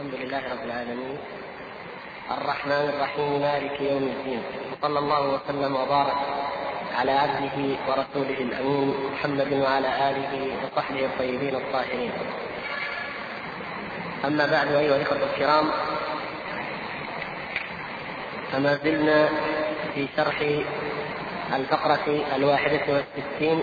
[0.00, 1.18] الحمد لله رب العالمين.
[2.30, 4.42] الرحمن الرحيم مالك يوم الدين.
[4.72, 6.16] وصلى الله وسلم وبارك
[6.98, 7.56] على عبده
[7.88, 10.32] ورسوله الأمين محمد وعلى آله
[10.62, 12.12] وصحبه الطيبين الطاهرين.
[14.24, 15.66] أما بعد أيها الإخوة الكرام
[18.52, 19.28] فما زلنا
[19.94, 20.36] في شرح
[21.52, 22.06] الفقرة
[22.36, 23.62] الواحدة والستين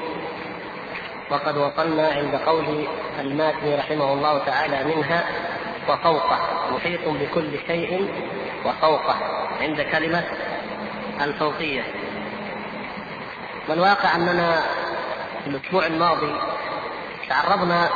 [1.31, 2.87] وقد وصلنا عند قول
[3.19, 5.23] الماتن رحمه الله تعالى منها
[5.89, 6.39] وفوقه
[6.71, 8.09] محيط بكل شيء
[8.65, 9.15] وفوقه.
[9.61, 10.23] عند كلمة
[11.21, 11.83] الفوقية.
[13.69, 14.61] والواقع أننا
[15.43, 16.35] في الأسبوع الماضي
[17.29, 17.89] تعرضنا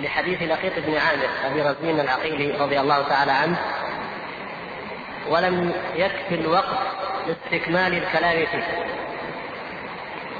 [0.00, 3.58] لحديث لقيط بن عامر أبي رزين العقيلي رضي الله تعالى عنه
[5.28, 6.78] ولم يكفي الوقت
[7.26, 8.86] لاستكمال الكلام فيه.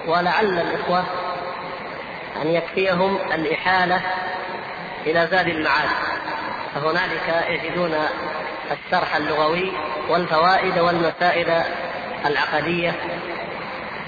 [0.07, 1.05] ولعل الإخوة
[2.43, 4.01] أن يكفيهم الإحالة
[5.07, 6.16] إلى زاد المعاد.
[6.80, 7.95] فهنالك يجدون
[8.71, 9.73] الشرح اللغوي
[10.09, 11.63] والفوائد والمسائل
[12.27, 12.93] العقدية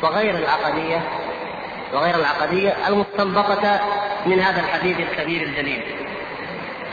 [0.03, 1.03] وغير العقدية
[1.93, 3.81] وغير العقدية المستنبطة
[4.27, 5.83] من هذا الحديث الكبير الجليل.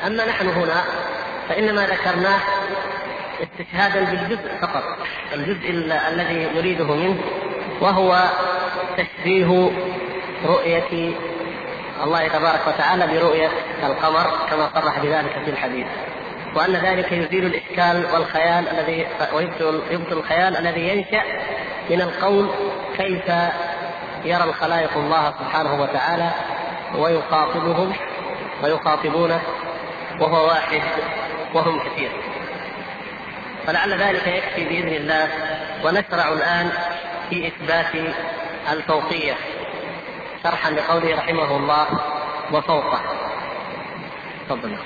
[0.07, 0.83] أما نحن هنا
[1.49, 2.39] فإنما ذكرناه
[3.43, 4.83] استشهادا بالجزء فقط
[5.33, 5.69] الجزء
[6.09, 7.17] الذي نريده منه
[7.81, 8.29] وهو
[8.97, 9.71] تشبيه
[10.45, 11.11] رؤية
[12.03, 13.49] الله تبارك وتعالى برؤية
[13.83, 15.87] القمر كما صرح بذلك في الحديث.
[16.55, 21.23] وأن ذلك يزيل الإشكال والخيال الذي ويبطل يبطل الخيال الذي ينشأ
[21.89, 22.49] من القول
[22.97, 23.27] كيف
[24.25, 26.31] يرى الخلائق الله سبحانه وتعالى
[26.95, 27.93] ويخاطبهم
[28.63, 29.41] ويخاطبونه
[30.19, 30.81] وهو واحد
[31.53, 32.11] وهم كثير.
[33.67, 35.27] فلعل ذلك يكفي بإذن الله
[35.83, 36.71] ونشرع الآن
[37.29, 38.13] في إثبات
[38.71, 39.33] الفوقية.
[40.45, 41.87] شرحا لقوله رحمه الله
[42.53, 43.01] وفوقه.
[44.49, 44.77] تفضل.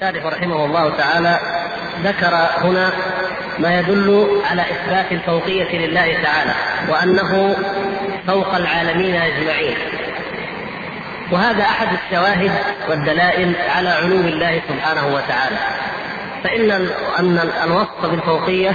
[0.00, 1.38] الشارح رحمه الله تعالى
[2.04, 2.34] ذكر
[2.64, 2.92] هنا
[3.58, 6.54] ما يدل على إثبات الفوقية لله تعالى
[6.88, 7.56] وأنه
[8.26, 9.76] فوق العالمين أجمعين.
[11.32, 12.50] وهذا أحد الشواهد
[12.88, 15.56] والدلائل على علو الله سبحانه وتعالى.
[16.44, 16.70] فإن
[17.18, 18.74] أن الوصف بالفوقية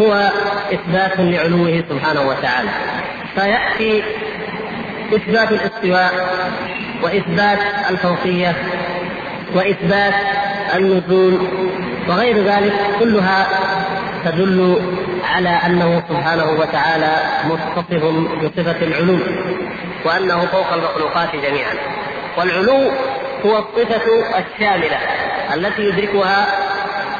[0.00, 0.30] هو
[0.72, 2.70] إثبات لعلوه سبحانه وتعالى.
[3.34, 4.02] فيأتي
[5.14, 6.28] إثبات الاستواء
[7.02, 7.58] وإثبات
[7.90, 8.54] الفوقية
[9.54, 10.14] وإثبات
[10.74, 11.38] النزول
[12.08, 13.46] وغير ذلك كلها
[14.24, 14.80] تدل
[15.34, 18.04] على أنه سبحانه وتعالى متصف
[18.42, 19.18] بصفة العلو
[20.04, 21.74] وأنه فوق المخلوقات جميعا.
[22.38, 22.90] والعلو
[23.46, 24.02] هو الصفة
[24.38, 24.98] الشاملة
[25.54, 26.46] التي يدركها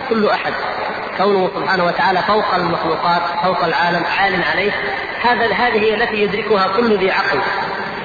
[0.09, 0.53] كل أحد.
[1.19, 4.73] كونه سبحانه وتعالى فوق المخلوقات فوق العالم عال عليه
[5.23, 7.39] هذا هذه التي يدركها كل ذي عقل.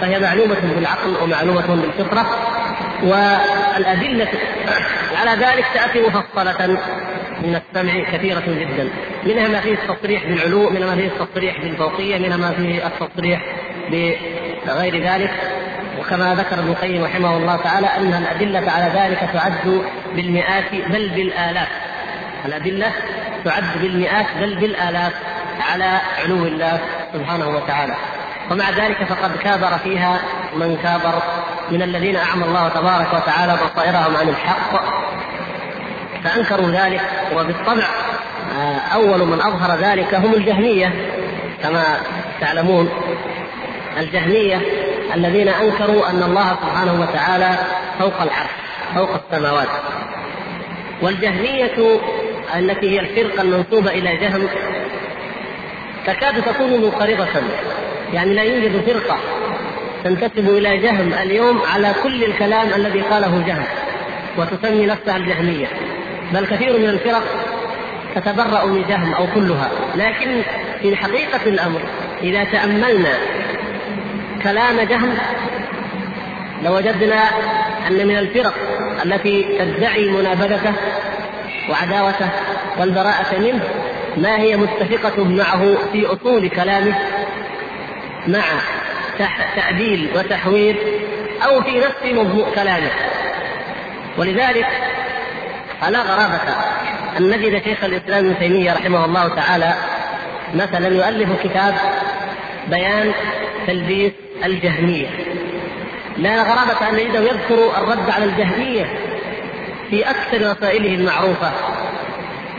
[0.02, 2.26] فهي معلومة بالعقل ومعلومة بالفطرة.
[3.04, 4.28] والأدلة
[5.16, 6.78] على ذلك تأتي مفصلة
[7.42, 8.90] من السمع كثيرة جدا.
[9.26, 13.42] منها ما فيه التصريح بالعلو منها ما فيه التصريح بالفوقية منها ما فيه التصريح
[14.68, 15.32] بغير ذلك.
[16.00, 19.82] وكما ذكر ابن القيم رحمه الله تعالى أن الأدلة على ذلك تعد
[20.16, 21.68] بالمئات بل بالآلاف
[22.46, 22.92] الأدلة
[23.46, 25.14] تعد بالمئات بل بالآلاف
[25.72, 26.80] على علو الله
[27.14, 27.96] سبحانه وتعالى.
[28.52, 30.20] ومع ذلك فقد كابر فيها
[30.56, 31.22] من كابر
[31.72, 34.84] من الذين أعمى الله تبارك وتعالى بصائرهم عن الحق.
[36.24, 37.02] فأنكروا ذلك
[37.36, 37.88] وبالطبع
[38.60, 40.94] آه، أول من أظهر ذلك هم الجهمية
[41.64, 41.84] كما
[42.42, 42.90] تعلمون.
[43.98, 44.62] الجهمية
[45.16, 47.58] الذين أنكروا أن الله سبحانه وتعالى
[48.00, 48.50] فوق العرش
[48.96, 49.68] فوق السماوات.
[51.02, 52.00] والجهمية
[52.56, 54.48] التي هي الفرقة المنسوبة إلى جهم
[56.06, 57.42] تكاد تكون منقرضة
[58.14, 59.18] يعني لا يوجد فرقة
[60.04, 63.64] تنتسب إلى جهم اليوم على كل الكلام الذي قاله جهم
[64.38, 65.68] وتسمي نفسها الجهمية.
[66.34, 67.24] بل كثير من الفرق
[68.16, 69.70] تتبرأ من جهم أو كلها.
[69.96, 70.42] لكن
[70.82, 71.82] في حقيقة الأمر
[72.24, 73.14] إذا تأملنا
[74.44, 75.18] كلام جهم
[76.64, 77.24] لوجدنا
[77.88, 78.54] أن من الفرق
[79.06, 80.74] التي تدعي منابذته
[81.70, 82.30] وعداوته
[82.80, 83.64] والبراءة منه
[84.18, 86.96] ما هي متفقة معه في أصول كلامه
[88.28, 88.44] مع
[89.56, 90.76] تعديل وتحوير
[91.46, 92.92] أو في نفس مضمون كلامه.
[94.18, 94.68] ولذلك
[95.82, 96.40] فلا غرابة
[97.18, 99.74] أن نجد شيخ الإسلام ابن تيمية رحمه الله تعالى
[100.56, 101.74] مثلا يؤلف كتاب
[102.68, 103.12] بيان
[103.68, 104.12] تلبيس
[104.46, 105.08] الجهمية.
[106.18, 108.86] لا غرابة أن نجده يذكر الرد على الجهمية
[109.90, 111.52] في أكثر رسائله المعروفة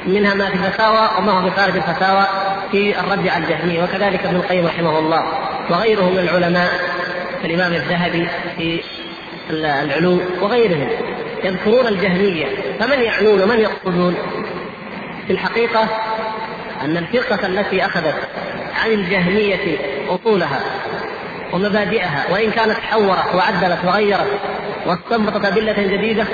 [0.06, 2.26] منها ما في الفتاوى وما هو في خارج الفتاوى
[2.73, 5.23] في الرد على الجهمية وكذلك ابن القيم رحمه الله.
[5.70, 6.70] وغيره من العلماء
[7.43, 8.81] كالإمام الذهبي في
[9.50, 10.88] العلوم وغيرهم
[11.44, 12.47] يذكرون الجهمية
[12.81, 14.15] فمن يعنون ومن يقصدون؟
[15.26, 15.88] في الحقيقة
[16.85, 18.15] أن الفرقة التي أخذت
[18.85, 19.79] عن الجهمية
[20.09, 20.61] أصولها
[21.53, 24.41] ومبادئها وإن كانت حورت وعدلت وغيرت
[24.87, 26.25] واستنبطت أدلة جديدة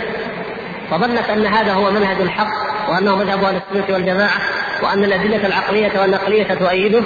[0.93, 4.41] وظنت أن هذا هو منهج الحق وأنه مذهب أهل السنة والجماعة
[4.83, 7.03] وأن الأدلة العقلية والنقلية تؤيده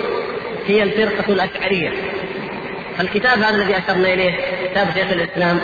[0.66, 1.92] هي الفرقة الأشعرية.
[3.00, 4.34] الكتاب هذا الذي أشرنا إليه
[4.70, 5.60] كتاب شيخ الإسلام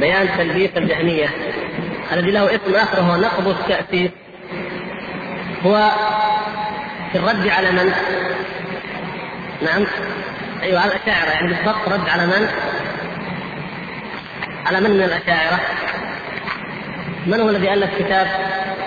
[0.00, 1.28] بيان تلبيس الجهمية
[2.12, 4.10] الذي له اسم آخر هو نقض التأسيس
[5.66, 5.90] هو
[7.12, 7.92] في الرد على من؟
[9.62, 9.86] نعم
[10.62, 12.48] أيوه على الاشاعره يعني بالضبط رد على من؟
[14.66, 15.60] على من من الأشاعرة؟
[17.26, 18.26] من هو الذي ألف كتاب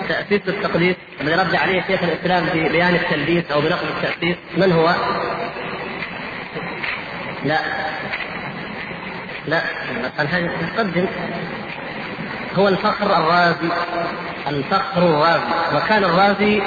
[0.08, 4.94] تأسيس التقديس الذي رد عليه شيخ الإسلام في بيان التلبيس أو بنقد التأسيس من هو؟
[7.44, 7.58] لا.
[9.46, 9.60] لا.
[10.76, 11.06] تقدم
[12.54, 13.74] هو الفخر الرازي.
[14.48, 15.76] الفخر الرازي.
[15.76, 16.62] وكان الرازي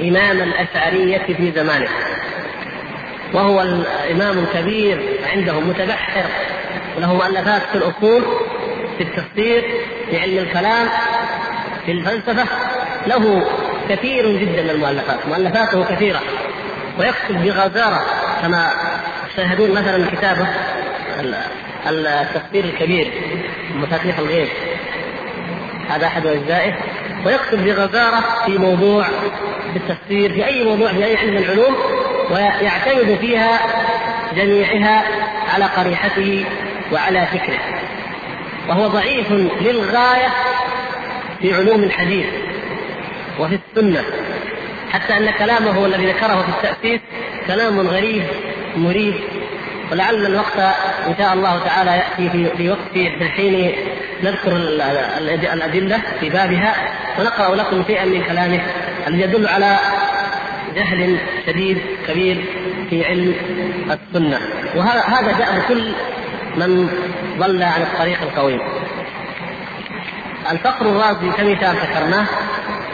[0.00, 1.88] إمام الأشعرية في زمانه.
[3.32, 3.60] وهو
[4.10, 6.24] إمام كبير عندهم متبحر.
[6.96, 8.22] وله مؤلفات في الأصول
[8.98, 9.64] في التفسير
[10.10, 10.88] في علم الكلام
[11.86, 12.44] في الفلسفة.
[13.06, 13.46] له
[13.88, 15.26] كثير جدا من المؤلفات.
[15.28, 16.20] مؤلفاته كثيرة.
[16.98, 18.00] ويكتب بغزارة
[18.42, 18.70] كما
[19.34, 20.46] تشاهدون مثلا كتابه
[21.86, 23.12] التفسير الكبير
[23.74, 24.48] مفاتيح الغيب.
[25.90, 26.74] هذا أحد أجزائه.
[27.26, 29.04] ويكتب بغزارة في موضوع
[29.72, 31.76] في التفسير في أي موضوع في أي علم من العلوم
[32.30, 33.60] ويعتمد فيها
[34.36, 35.04] جميعها
[35.54, 36.44] على قريحته
[36.92, 37.58] وعلى فكره.
[38.68, 40.28] وهو ضعيف للغاية
[41.40, 42.26] في علوم الحديث
[43.38, 44.04] وفي السنة.
[44.92, 47.00] حتى أن كلامه الذي ذكره في التأسيس
[47.46, 48.22] كلام غريب
[48.76, 49.14] مريب
[49.92, 50.58] ولعل الوقت
[51.06, 53.72] إن شاء الله تعالى يأتي في في وقت في الحين
[54.22, 54.56] نذكر
[55.52, 56.74] الأدلة في بابها
[57.18, 58.60] ونقرأ لكم شيئا من كلامه
[59.08, 59.78] الذي يدل على
[60.74, 62.44] جهل شديد كبير
[62.90, 63.34] في علم
[63.90, 64.38] السنة.
[64.76, 65.92] وهذا جاء بكل
[66.56, 66.88] من
[67.38, 68.60] ضل عن الطريق القويم.
[70.50, 72.26] الفقر الرازي كمثال ذكرناه؟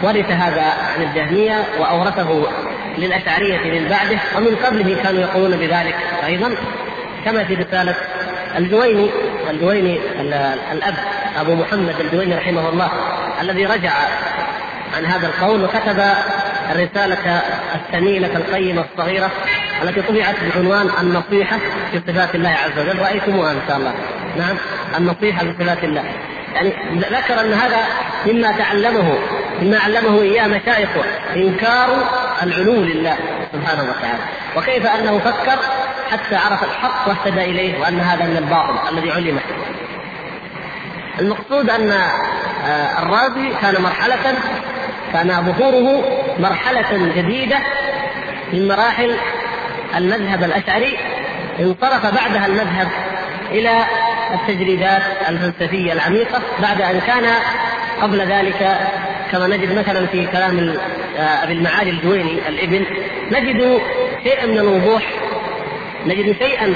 [0.02, 2.46] ورث هذا عن الجهميه وأورثه
[2.98, 6.54] للأشعرية من بعده ومن قبله كانوا يقولون بذلك أيضا.
[7.24, 7.94] كما في رسالة
[8.56, 9.10] الجويني
[9.50, 10.00] الجويني
[10.72, 10.94] الأب
[11.40, 12.90] أبو محمد الجويني رحمه الله
[13.40, 13.92] الذي رجع
[14.96, 16.02] عن هذا القول وكتب
[16.70, 17.42] الرسالة
[17.74, 19.30] الثمينة القيمة الصغيرة
[19.82, 21.58] التي طبعت بعنوان النصيحة
[21.92, 22.98] في صفات الله عز وجل.
[22.98, 23.94] رأيتموها إن شاء الله.
[24.36, 24.56] نعم
[24.98, 26.04] النصيحة في صفات الله.
[26.54, 27.78] يعني ذكر أن هذا
[28.26, 29.18] مما تعلمه
[29.62, 31.04] مما علمه إياه مشايخه
[31.36, 32.10] إنكار
[32.42, 33.16] العلو لله
[33.52, 34.18] سبحانه وتعالى
[34.56, 35.58] وكيف أنه فكر
[36.10, 39.40] حتى عرف الحق واهتدى إليه وأن هذا من الباطل الذي علمه.
[41.20, 41.92] المقصود أن
[42.66, 44.34] آه، الرازي كان مرحلة
[45.12, 46.04] كان ظهوره
[46.38, 47.58] مرحلة جديدة
[48.52, 49.16] من مراحل
[49.96, 50.98] المذهب الأشعري
[51.60, 52.88] انصرف بعدها المذهب
[53.50, 53.84] إلى
[54.34, 57.24] التجريدات الفلسفية العميقة بعد أن كان
[58.02, 58.78] قبل ذلك
[59.32, 60.76] كما نجد مثلا في كلام
[61.16, 62.84] آه، أبي المعالي الجويني الإبن
[63.30, 63.80] نجد
[64.22, 65.02] شيئا من الوضوح
[66.06, 66.74] نجد شيئا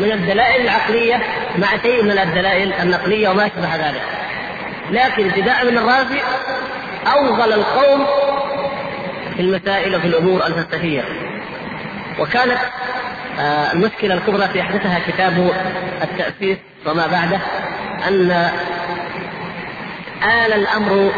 [0.00, 1.22] من الدلائل العقلية
[1.58, 4.02] مع شيء من الدلائل النقلية وما أشبه ذلك.
[4.90, 6.20] لكن ابتداء من الرازي
[7.06, 8.06] أوغل القوم
[9.36, 11.04] في المسائل وفي الأمور الفلسفيه
[12.18, 12.58] وكانت
[13.40, 15.50] آه، المشكلة الكبرى في أحدثها كتاب
[16.02, 17.40] التأسيس وما بعده
[18.08, 18.50] أن
[20.22, 21.12] آل الأمر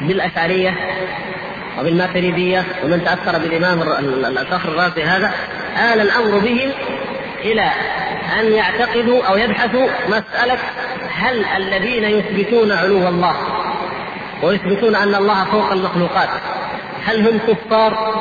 [0.00, 0.74] بالأشعرية
[1.80, 3.82] وبالماتريدية ومن تأثر بالإمام
[4.38, 5.32] الفخر الرازي هذا
[5.92, 6.72] آل الأمر بهم
[7.44, 7.70] إلى
[8.40, 10.58] أن يعتقدوا أو يبحثوا مسألة
[11.10, 13.36] هل الذين يثبتون علو الله
[14.42, 16.28] ويثبتون أن الله فوق المخلوقات
[17.04, 18.14] هل هم كفار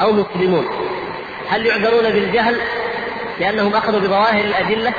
[0.00, 0.66] أو مسلمون؟
[1.48, 2.56] هل يعذرون بالجهل
[3.40, 4.92] لأنهم أخذوا بظواهر الأدلة؟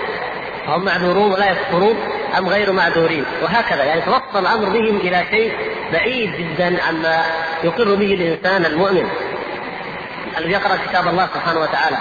[0.67, 1.95] فهم معذورون ولا يكفرون؟
[2.37, 3.25] أم غير معذورين.
[3.43, 5.53] وهكذا يعني توصل الأمر بهم إلى شيء
[5.93, 7.23] بعيد جدا عما
[7.63, 9.09] يقر به الإنسان المؤمن.
[10.37, 11.97] الذي يقرأ كتاب الله سبحانه وتعالى.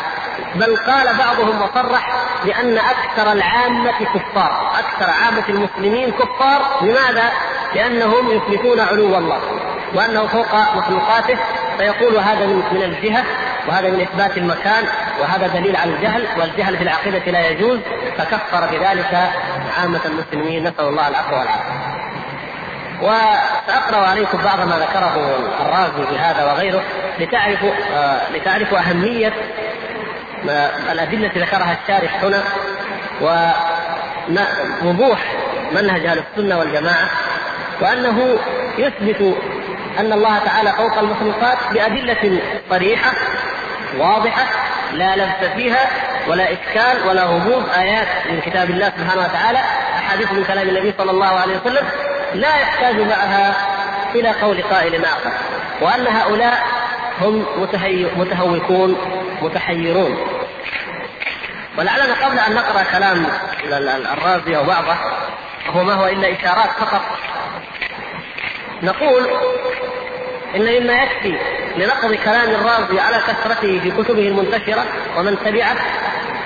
[0.54, 4.72] بل قال بعضهم وصرح بأن أكثر العامة كفار.
[4.78, 6.82] أكثر عامة المسلمين كفار.
[6.82, 7.32] لماذا؟
[7.74, 9.40] لأنهم يثبتون علو الله.
[9.94, 11.38] وأنه فوق مخلوقاته
[11.78, 13.24] فيقول هذا من الجهة
[13.68, 14.84] وهذا من إثبات المكان
[15.20, 17.78] وهذا دليل على الجهل والجهل في العقيدة لا يجوز
[18.18, 19.30] فكفر بذلك
[19.78, 20.62] عامة المسلمين.
[20.62, 21.92] نسأل الله العفو والعافية.
[23.02, 25.14] وسأقرأ عليكم بعض ما ذكره
[25.60, 26.82] الرازي في هذا وغيره
[27.20, 29.32] لتعرفوا آه لتعرفوا أهمية
[30.92, 32.42] الأدلة التي ذكرها الشارح هنا
[34.82, 35.18] ووضوح
[35.72, 37.10] منهج أهل السنة والجماعة
[37.80, 38.38] وأنه
[38.78, 39.36] يثبت
[39.98, 43.12] أن الله تعالى فوق المخلوقات بأدلة صريحة
[43.98, 44.44] واضحة
[44.92, 45.90] لا لبس فيها
[46.28, 49.58] ولا إشكال ولا غموض آيات من كتاب الله سبحانه وتعالى
[49.94, 51.88] أحاديث من كلام النبي صلى الله عليه وسلم
[52.34, 53.54] لا يحتاج معها
[54.14, 55.32] إلى قول قائل آخر.
[55.80, 56.66] وأن هؤلاء
[57.20, 57.46] هم
[58.16, 58.96] متهوكون
[59.42, 60.26] متحيرون.
[61.78, 63.26] ولعلنا قبل أن نقرأ كلام
[64.12, 64.94] الرازي أو بعضه
[65.66, 67.02] هو ما هو إلا إشارات فقط
[68.82, 69.30] نقول
[70.56, 71.38] إن مما يكفي
[71.76, 74.84] لنقض كلام الرازي على كثرته في كتبه المنتشرة
[75.18, 75.76] ومن تبعه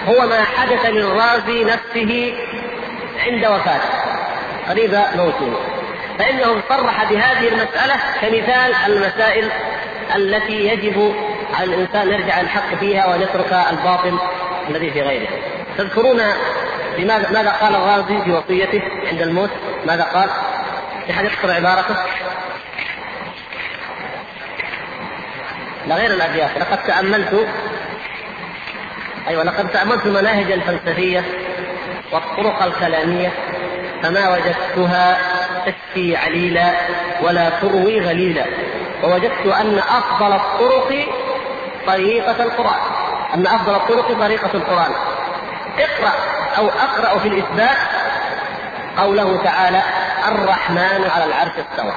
[0.09, 2.35] هو ما حدث للرازي نفسه
[3.27, 3.89] عند وفاته.
[4.69, 5.59] قريب موته.
[6.19, 9.51] فإنه صرح بهذه المسألة كمثال المسائل
[10.17, 11.15] التي يجب
[11.55, 14.19] على الإنسان يرجع الحق فيها وأن يترك الباطل
[14.69, 15.29] الذي في غيره.
[15.79, 16.21] تذكرون
[16.99, 18.83] لماذا ماذا قال الرازي في وصيته
[19.13, 19.51] عند الموت؟
[19.87, 20.29] ماذا قال؟
[21.07, 21.97] في حد يذكر عبارته
[25.87, 27.47] لا غير الابيات لقد تاملت
[29.29, 31.25] أيوه لقد تأملت المناهج الفلسفية
[32.13, 33.33] والطرق الكلامية
[34.03, 35.19] فما وجدتها
[35.67, 36.71] تشفي عليلا
[37.23, 38.45] ولا تروي غليلا.
[39.05, 41.09] ووجدت أن أفضل الطرق
[41.87, 42.81] طريقة القرآن.
[43.35, 44.93] أن أفضل الطرق طريقة القرآن.
[45.79, 46.13] اقرأ
[46.59, 47.77] أو أقرأ في الإثبات
[48.99, 49.83] قوله تعالى
[50.29, 51.93] الرحمن على العرش استوى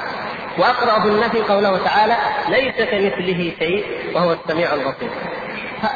[0.58, 2.16] وأقرأ في النفي قوله تعالى
[2.48, 5.10] ليس كمثله شيء وهو السميع البصير.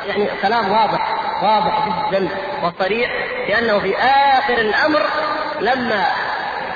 [0.06, 2.28] يعني كلام واضح واضح جدا
[2.62, 3.10] وصريح
[3.48, 5.02] لأنه في آخر الأمر
[5.60, 6.06] لما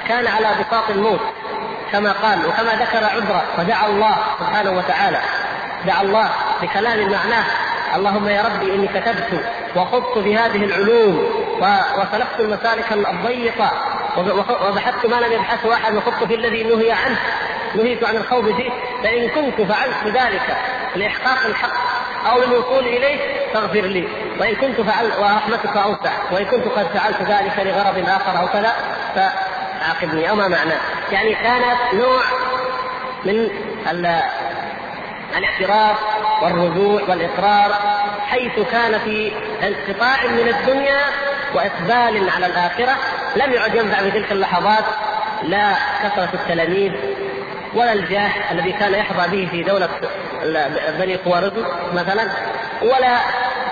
[0.08, 1.20] كان على بساط الموت
[1.92, 5.20] كما قال وكما ذكر عذره فدعا الله سبحانه وتعالى
[5.86, 6.30] دعا الله
[6.62, 7.44] بكلام معناه.
[7.96, 9.44] اللهم يا ربي إني كتبت
[9.76, 11.28] وخضت في هذه العلوم
[11.98, 13.72] وسلكت المسالك الضيقة
[14.68, 17.18] وبحثت ما لم يبحثه أحد وخضت في الذي نهي عنه.
[17.74, 18.70] نهيت عن الخوض فيه.
[19.02, 20.56] فإن كنت فعلت ذلك
[20.96, 21.74] لإحقاق الحق
[22.30, 23.18] أو للوصول إليه
[23.54, 24.08] فاغفر لي.
[24.40, 26.12] وإن كنت فعلت ورحمتك أوسع.
[26.32, 28.72] وإن كنت قد فعلت ذلك لغرض آخر أو كذا
[29.14, 30.30] فعاقبني.
[30.30, 30.78] أو ما معناه
[31.12, 32.22] يعني كانت نوع
[33.24, 33.50] من
[35.36, 35.96] الاعتراف
[36.42, 37.74] والرجوع والإقرار
[38.26, 41.00] حيث كان في انقطاع من الدنيا
[41.54, 42.96] وإقبال على الآخرة
[43.36, 44.84] لم يعد ينفع في تلك اللحظات
[45.42, 46.92] لا كثرة التلاميذ
[47.74, 49.88] ولا الجاه الذي كان يحظى به في دولة
[50.98, 51.64] بني خوارزم
[51.94, 52.28] مثلا
[52.82, 53.16] ولا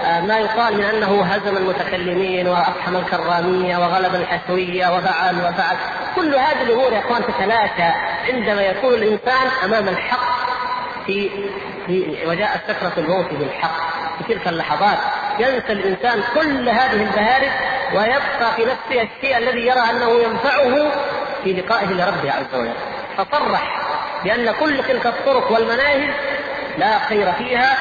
[0.04, 5.76] آه، ما يقال من أنه هزم المتكلمين واقحم الكرامية وغلب الحسوية وفعل وفعل.
[6.16, 7.96] كل هذه الأمور يا إخوان تتلاشى
[8.32, 10.36] عندما يكون الإنسان أمام الحق
[11.06, 11.30] في
[11.86, 13.76] في وجاء سكرة الموت بالحق.
[14.18, 14.98] في تلك اللحظات
[15.38, 17.50] ينسى الإنسان كل هذه البهارج
[17.94, 20.90] ويبقى في نفسه الشيء الذي يرى أنه ينفعه
[21.44, 22.72] في لقائه لربه عز وجل.
[23.18, 23.80] فصرح
[24.24, 26.10] بأن كل تلك الطرق والمناهج
[26.78, 27.76] لا خير فيها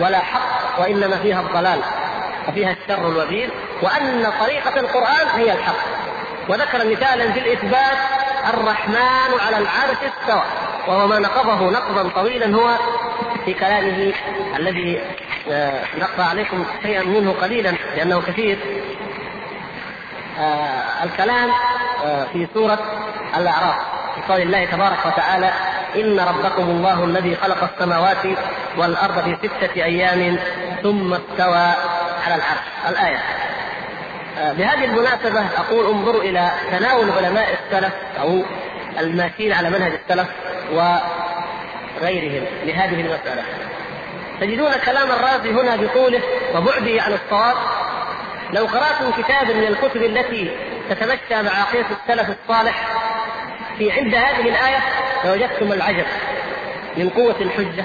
[0.00, 1.80] ولا حق وإنما فيها الضلال
[2.48, 3.50] وفيها الشر الوبيل
[3.82, 5.74] وأن طريقة القرآن هي الحق.
[6.48, 7.98] وذكر مثالا في الإثبات
[8.54, 10.42] الرحمن على العرش استوى
[10.88, 12.76] وهو ما نقضه نقضا طويلا هو
[13.44, 14.12] في كلامه
[14.56, 15.00] الذي
[15.50, 18.58] آه، نقرأ عليكم شيئا منه قليلا لأنه كثير.
[20.38, 21.50] آه، الكلام
[22.04, 22.78] آه، في سورة
[23.36, 23.74] الأعراف
[24.14, 25.50] في قول الله تبارك وتعالى
[25.96, 28.26] إن ربكم الله الذي خلق السماوات
[28.76, 30.38] والأرض في ستة أيام
[30.82, 31.74] ثم استوى
[32.26, 32.60] على العرش.
[32.88, 33.18] الآية.
[34.40, 38.42] بهذه المناسبة أقول انظروا إلى تناول علماء السلف أو
[39.00, 40.28] الماشيين على منهج السلف
[40.72, 43.42] وغيرهم لهذه المسألة.
[44.40, 46.20] تجدون كلام الرازي هنا بطوله
[46.54, 47.56] وبعده عن الصواب.
[48.52, 50.50] لو قرأتم كتابا من الكتب التي
[50.90, 52.88] تتمشى مع عقيدة السلف الصالح
[53.78, 54.78] في عند هذه الآية
[55.24, 56.06] لوجدتم العجب
[56.96, 57.84] من قوة الحجة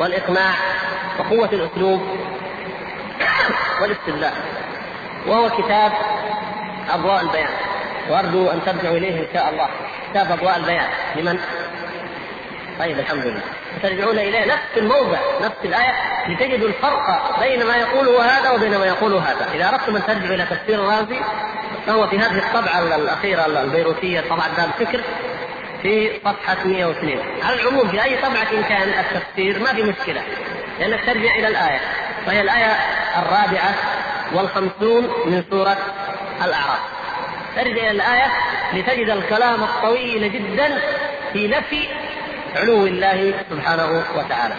[0.00, 0.54] والإقناع
[1.18, 2.00] وقوة الأسلوب
[3.82, 4.32] والإستدلال.
[5.26, 5.92] وهو كتاب
[6.90, 7.50] أضواء البيان.
[8.08, 9.68] وأرجو أن ترجعوا إليه إن شاء الله.
[10.10, 10.88] كتاب أضواء البيان.
[11.16, 11.38] لمن؟
[12.78, 13.42] طيب الحمد لله.
[13.82, 15.92] ترجعون إليه نفس الموضع نفس الآية
[16.28, 19.48] لتجدوا الفرق بين ما يقوله هذا وبين ما يقوله هذا.
[19.54, 21.20] إذا أردتم أن ترجعوا إلى تفسير الرازي
[21.86, 25.00] فهو في هذه الطبعة الأخيرة البيروتية طبعة دار الفكر
[25.82, 30.22] في صفحة 102 على العموم في أي طبعة كان التفسير ما في مشكلة
[30.80, 31.80] لأنك ترجع إلى الآية.
[32.26, 32.76] وهي الآية
[33.16, 33.74] الرابعة
[34.34, 35.76] والخمسون من سورة
[36.44, 36.80] الأعراف.
[37.58, 38.26] ارجع إلى الآية
[38.72, 40.80] لتجد الكلام الطويل جدا
[41.32, 41.88] في نفي
[42.56, 44.54] علو الله سبحانه وتعالى.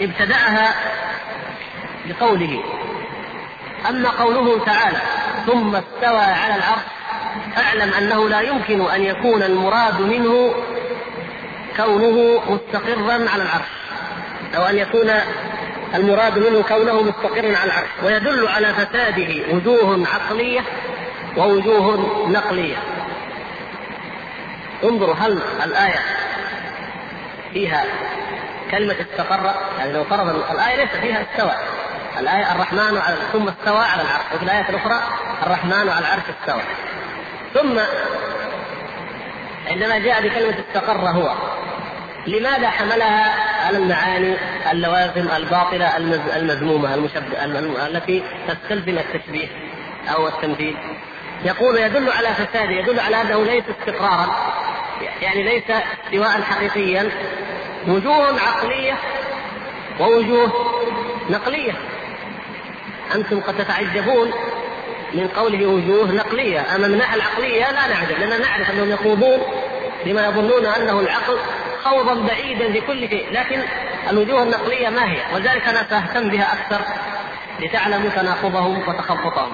[0.00, 0.74] ابتدأها
[2.06, 2.62] بقوله
[3.88, 4.98] أما قوله تعالى
[5.46, 6.82] ثم استوى على العرش
[7.58, 10.54] أعلم أنه لا يمكن أن يكون المراد منه
[11.78, 13.68] كونه مستقرا على العرش.
[14.56, 15.10] أو أن يكون
[15.94, 17.88] المراد منه كونه مستقرا على العرش.
[18.04, 20.60] ويدل على فساده وجوه عقلية
[21.36, 21.96] ووجوه
[22.28, 22.76] نقلية.
[24.84, 26.00] انظروا هل الآية
[27.52, 27.84] فيها
[28.70, 31.54] كلمة استقر؟ يعني لو فرض الآية ليس فيها استوى.
[32.18, 34.24] الآية الرحمن على ثم استوى على العرش.
[34.34, 35.00] وفي الآية الأخرى
[35.46, 36.62] الرحمن على العرش استوى.
[37.54, 37.80] ثم
[39.68, 41.34] عندما جاء بكلمة استقر هو.
[42.26, 43.34] لماذا حملها
[43.66, 44.36] على المعاني
[44.72, 45.96] اللوازم الباطلة
[46.36, 46.94] المذمومة
[47.86, 49.48] التي تستلزم التشبيه
[50.14, 50.76] أو التمثيل
[51.44, 54.54] يقول يدل على فساده يدل على أنه ليس استقرارا
[55.22, 55.64] يعني ليس
[56.06, 57.10] استواء حقيقيا
[57.88, 58.94] وجوه عقلية
[60.00, 60.52] ووجوه
[61.30, 61.72] نقلية.
[63.14, 64.32] أنتم قد تتعجبون
[65.14, 66.76] من قوله وجوه نقلية.
[66.76, 69.40] أما من العقلية لا نعجب لأننا نعرف أنهم يخوضون
[70.04, 71.38] بما يظنون أنه العقل
[71.82, 73.62] خوضا بعيدا في كل شيء لكن
[74.10, 76.84] الوجوه النقلية ما هي؟ ولذلك أنا سأهتم بها أكثر
[77.60, 79.52] لتعلموا تناقضهم وتخبطهم.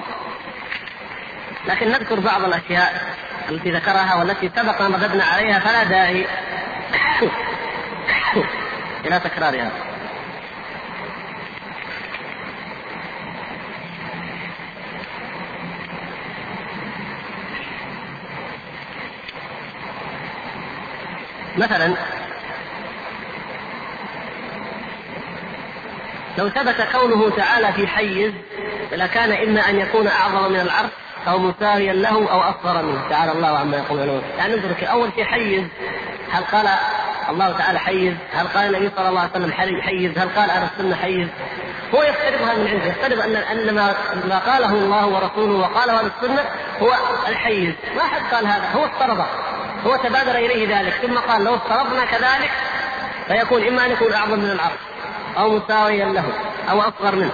[1.67, 3.15] لكن نذكر بعض الأشياء
[3.49, 6.25] التي ذكرها والتي سبق أن رددنا عليها فلا داعي
[9.05, 9.94] إلى تكرارها.
[21.57, 21.95] مثلا
[26.37, 28.33] لو ثبت كونه تعالى في حيز
[28.91, 30.89] لكان إما أن يكون أعظم من العرش
[31.27, 33.01] أو مساويا له أو أصغر منه.
[33.09, 35.63] تعالى الله عما يقولون يعني انظر أول شيء حيز.
[36.31, 36.67] هل قال
[37.29, 40.95] الله تعالى حيز؟ هل قال النبي صلى الله عليه وسلم حيز؟ هل قال أهل السنة
[40.95, 41.27] حيز؟
[41.95, 42.85] هو يفترضها من عنده.
[42.85, 43.95] يفترض أن أن ما,
[44.29, 46.45] ما قاله الله ورسوله وقاله أهل السنة
[46.81, 46.93] هو
[47.27, 47.73] الحيز.
[47.95, 49.25] ما حد قال هذا هو افترضه
[49.87, 52.51] هو تبادر إليه ذلك ثم قال لو افترضنا كذلك
[53.27, 54.79] فيكون إما أن يكون أعظم من العرش
[55.37, 56.23] أو مساويا له
[56.69, 57.31] أو أصغر منه.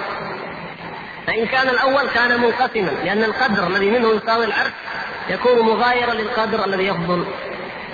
[1.28, 4.72] فإن كان الأول كان منقسما لأن القدر الذي منه يساوي العرش
[5.30, 7.26] يكون مغايرا للقدر الذي يفضل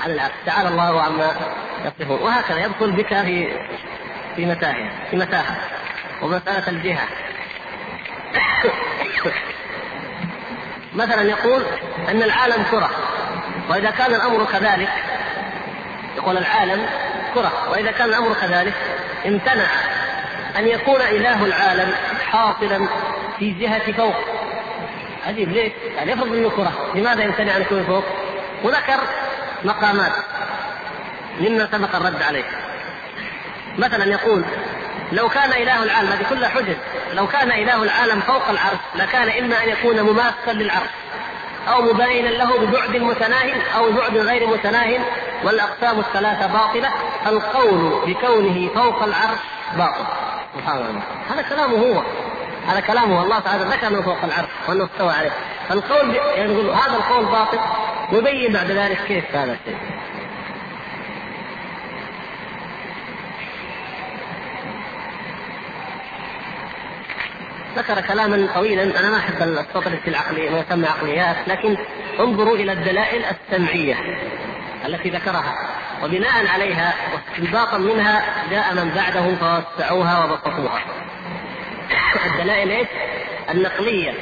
[0.03, 0.33] على العرش.
[0.45, 1.31] تعالى الله عما
[1.85, 2.21] يصفون.
[2.21, 3.47] وهكذا يدخل بك في
[4.35, 5.57] في متاهه في متاهه
[6.21, 7.07] ومسألة الجهة.
[10.93, 11.63] مثلا يقول
[12.09, 12.89] أن العالم كره
[13.69, 14.89] وإذا كان الأمر كذلك
[16.17, 16.85] يقول العالم
[17.33, 18.73] كرة وإذا كان الأمر كذلك
[19.25, 19.67] امتنع
[20.57, 21.93] أن يكون إله العالم
[22.31, 22.87] حاصلا
[23.39, 24.15] في جهة فوق
[25.27, 28.03] عجيب ليش؟ يعني يفرض إنه كره، لماذا يمتنع أن يكون فوق؟
[28.63, 28.99] وذكر
[29.63, 30.11] مقامات
[31.39, 32.43] مما سبق الرد عليه
[33.77, 34.43] مثلا يقول
[35.11, 36.75] لو كان إله العالم هذه كلها حجج
[37.13, 40.89] لو كان إله العالم فوق العرش لكان إما أن يكون مماثلا للعرش
[41.73, 44.99] أو مباينا له ببعد متناه أو بعد غير متناه
[45.43, 46.89] والأقسام الثلاثة باطلة
[47.27, 49.39] القول بكونه فوق العرش
[49.77, 50.05] باطل.
[50.55, 51.01] سبحان الله.
[51.29, 52.03] هذا كلامه هو.
[52.67, 53.23] هذا كلامه.
[53.23, 55.31] الله تعالى ذكر انه فوق العرش وأنه استوى عليه.
[55.69, 57.59] فالقول يعني يقول هذا القول باطل
[58.11, 59.77] يبين بعد ذلك كيف هذا الشيء.
[67.77, 71.77] ذكر كلاما طويلا أنا ما أحب السطر في العقلية ما يسمى عقليات لكن
[72.19, 73.95] انظروا إلى الدلائل السمعية
[74.85, 75.55] التي ذكرها
[76.03, 80.81] وبناء عليها واستنباطا منها جاء من بعدهم فوسعوها وبسطوها.
[82.25, 82.87] الدلائل إيش؟
[83.49, 84.13] النقلية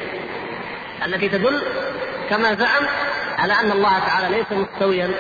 [1.05, 1.61] التي تدل
[2.29, 2.87] كما زعم
[3.37, 5.11] على أن الله تعالى ليس مستويا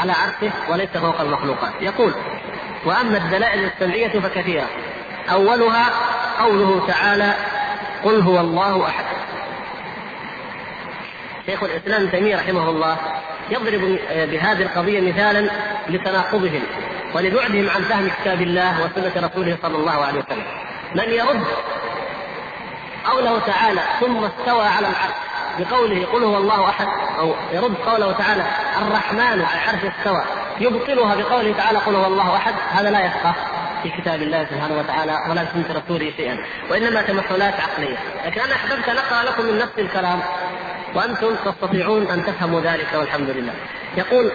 [0.00, 2.14] على عرشه وليس فوق المخلوقات، يقول:
[2.84, 4.66] وأما الدلائل السمعية فكثيرة.
[5.32, 5.90] أولها
[6.40, 7.34] قوله تعالى:
[8.04, 9.04] قل هو الله أحد.
[11.46, 12.96] شيخ الإسلام تيمية رحمه الله
[13.50, 15.50] يضرب بهذه القضية مثالا
[15.88, 16.62] لتناقضهم
[17.14, 20.44] ولبعدهم عن فهم كتاب الله وسنة رسوله صلى الله عليه وسلم.
[20.94, 21.44] من يرد
[23.04, 25.14] قوله تعالى ثم استوى على العرش
[25.58, 26.86] بقوله قل هو الله أحد
[27.18, 28.42] أو يرد قوله تعالى
[28.82, 30.22] الرحمن على العرش استوى
[30.60, 33.34] يبطلها بقوله تعالى قل هو الله أحد هذا لا يفقه
[33.84, 36.38] في كتاب الله سبحانه وتعالى ولا سنه رسوله شيئا.
[36.70, 37.96] وإنما تمثلات عقلية.
[38.26, 40.20] لكن أنا أحببت أن أقرأ لكم من نفس الكلام.
[40.94, 43.52] وأنتم تستطيعون أن تفهموا ذلك والحمد لله.
[43.96, 44.32] يقول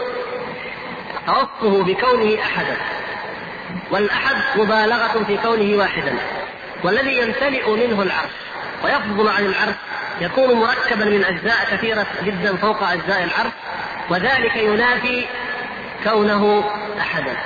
[1.27, 2.77] وصفه بكونه احدا.
[3.91, 6.13] والأحد مبالغة في كونه واحدا.
[6.83, 8.31] والذي يمتلئ منه العرش.
[8.83, 9.75] ويفضل عن العرش.
[10.21, 13.53] يكون مركبا من أجزاء كثيرة جدا فوق أجزاء العرش.
[14.09, 15.25] وذلك ينافي
[16.03, 17.38] كونه احدا.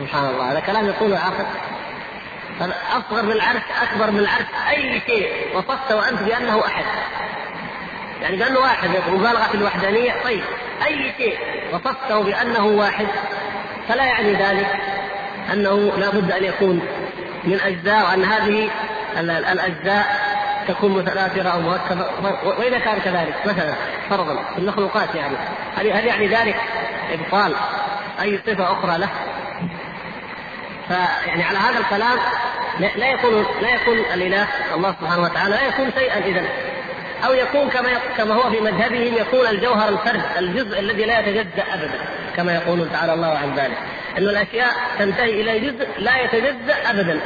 [0.00, 0.52] سبحان الله.
[0.52, 1.44] هذا كلام يقوله عاقل
[2.92, 5.56] أصغر من العرش أكبر من العرش أي شيء.
[5.56, 6.84] وصفته انت بأنه أحد.
[8.22, 10.22] يعني بأنه واحد مبالغة في الوحدانية.
[10.24, 10.42] طيب
[10.86, 11.38] أي شيء.
[11.72, 13.06] وصفته بأنه واحد.
[13.88, 14.76] فلا يعني ذلك
[15.52, 16.80] أنه لا بد أن يكون
[17.44, 18.70] من أجزاء وأن هذه
[19.52, 20.30] الأجزاء
[20.68, 22.06] تكون متناثرة أو مركبة.
[22.44, 23.74] وإذا كان كذلك مثلا
[24.10, 25.36] فرضا في المخلوقات يعني.
[25.76, 26.56] هل يعني ذلك
[27.12, 27.54] إبطال؟
[28.20, 29.08] أي صفة أخرى له؟
[30.90, 32.18] فيعني على هذا الكلام
[32.96, 36.44] لا يكون لا يكون الإله الله سبحانه وتعالى لا يكون شيئا إذا
[37.26, 41.98] أو يكون كما كما هو في مذهبهم يكون الجوهر الفرد الجزء الذي لا يتجزأ أبدا
[42.36, 43.78] كما يقول تعالى الله عن ذلك.
[44.18, 47.20] أن الأشياء تنتهي إلى جزء لا يتجزأ أبدا.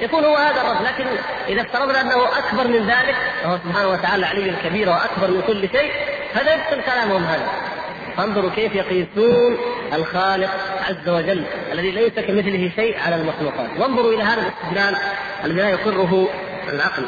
[0.00, 1.06] يكون هو هذا الرب لكن
[1.48, 5.92] إذا افترضنا أنه أكبر من ذلك وهو سبحانه وتعالى علي كبير وأكبر من كل شيء
[6.34, 7.48] هذا يبطل كلامهم هذا.
[8.16, 9.58] فانظروا كيف يقيسون
[9.92, 10.50] الخالق
[10.88, 13.68] عز وجل الذي ليس كمثله شيء على المخلوقات.
[13.78, 14.96] وانظروا إلى هذا الاستدلال
[15.44, 16.28] الذي لا يقره
[16.72, 17.04] العقل.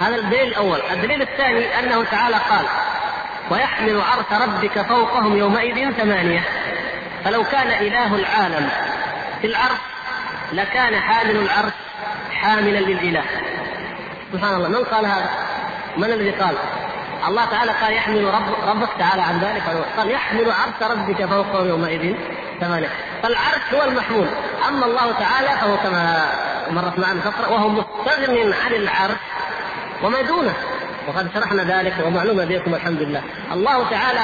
[0.00, 0.78] هذا الدليل الأول.
[0.92, 2.64] الدليل الثاني أنه تعالى قال
[3.50, 6.40] ويحمل عرش ربك فوقهم يومئذ ثمانية.
[7.24, 8.68] فلو كان إله العالم
[9.40, 9.78] في العرش
[10.52, 11.72] لكان حامل العرش
[12.32, 13.22] حاملا للإله.
[14.32, 14.68] سبحان الله.
[14.68, 15.30] من قال هذا؟
[15.96, 16.54] من الذي قال؟
[17.28, 19.62] الله تعالى قال يحمل رب ربك تعالى عن ذلك.
[19.96, 22.14] قال يحمل عرش ربك فوقه يومئذ.
[22.60, 22.88] ثمانية.
[23.22, 24.26] فالعرش هو المحمول.
[24.68, 26.26] أما الله تعالى فهو كما
[26.70, 29.20] مرت معنا فترة وهو مستغن عن العرش
[30.02, 30.54] وما دونه.
[31.08, 33.22] وقد شرحنا ذلك ومعلوم لديكم الحمد لله.
[33.52, 34.20] الله تعالى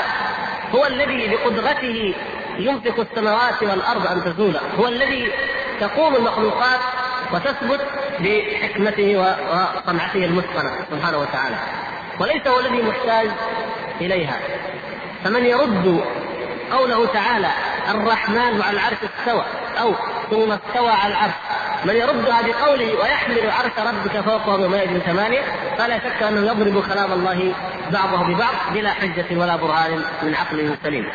[0.74, 2.14] هو الذي بقدرته
[2.58, 5.32] يمسك السماوات والأرض أن تزولا هو الذي
[5.80, 6.80] تقوم المخلوقات
[7.32, 7.80] وتثبت
[8.20, 11.56] بحكمته وصنعته المتقنة سبحانه وتعالى.
[12.20, 13.30] وليس هو الذي محتاج
[14.00, 14.38] إليها.
[15.24, 16.04] فمن يرد
[16.72, 17.50] قوله تعالى
[17.90, 19.44] الرحمن على العرش استوى
[19.80, 19.94] أو
[20.30, 21.34] ثم استوى على العرش.
[21.84, 25.42] من يردها بقوله ويحمل عرش ربك فوقه يومئذ ثمانية
[25.78, 27.54] فلا شك أنه يضرب كلام الله
[27.90, 31.10] بعضه ببعض بلا حجة ولا برهان من عقل سليم.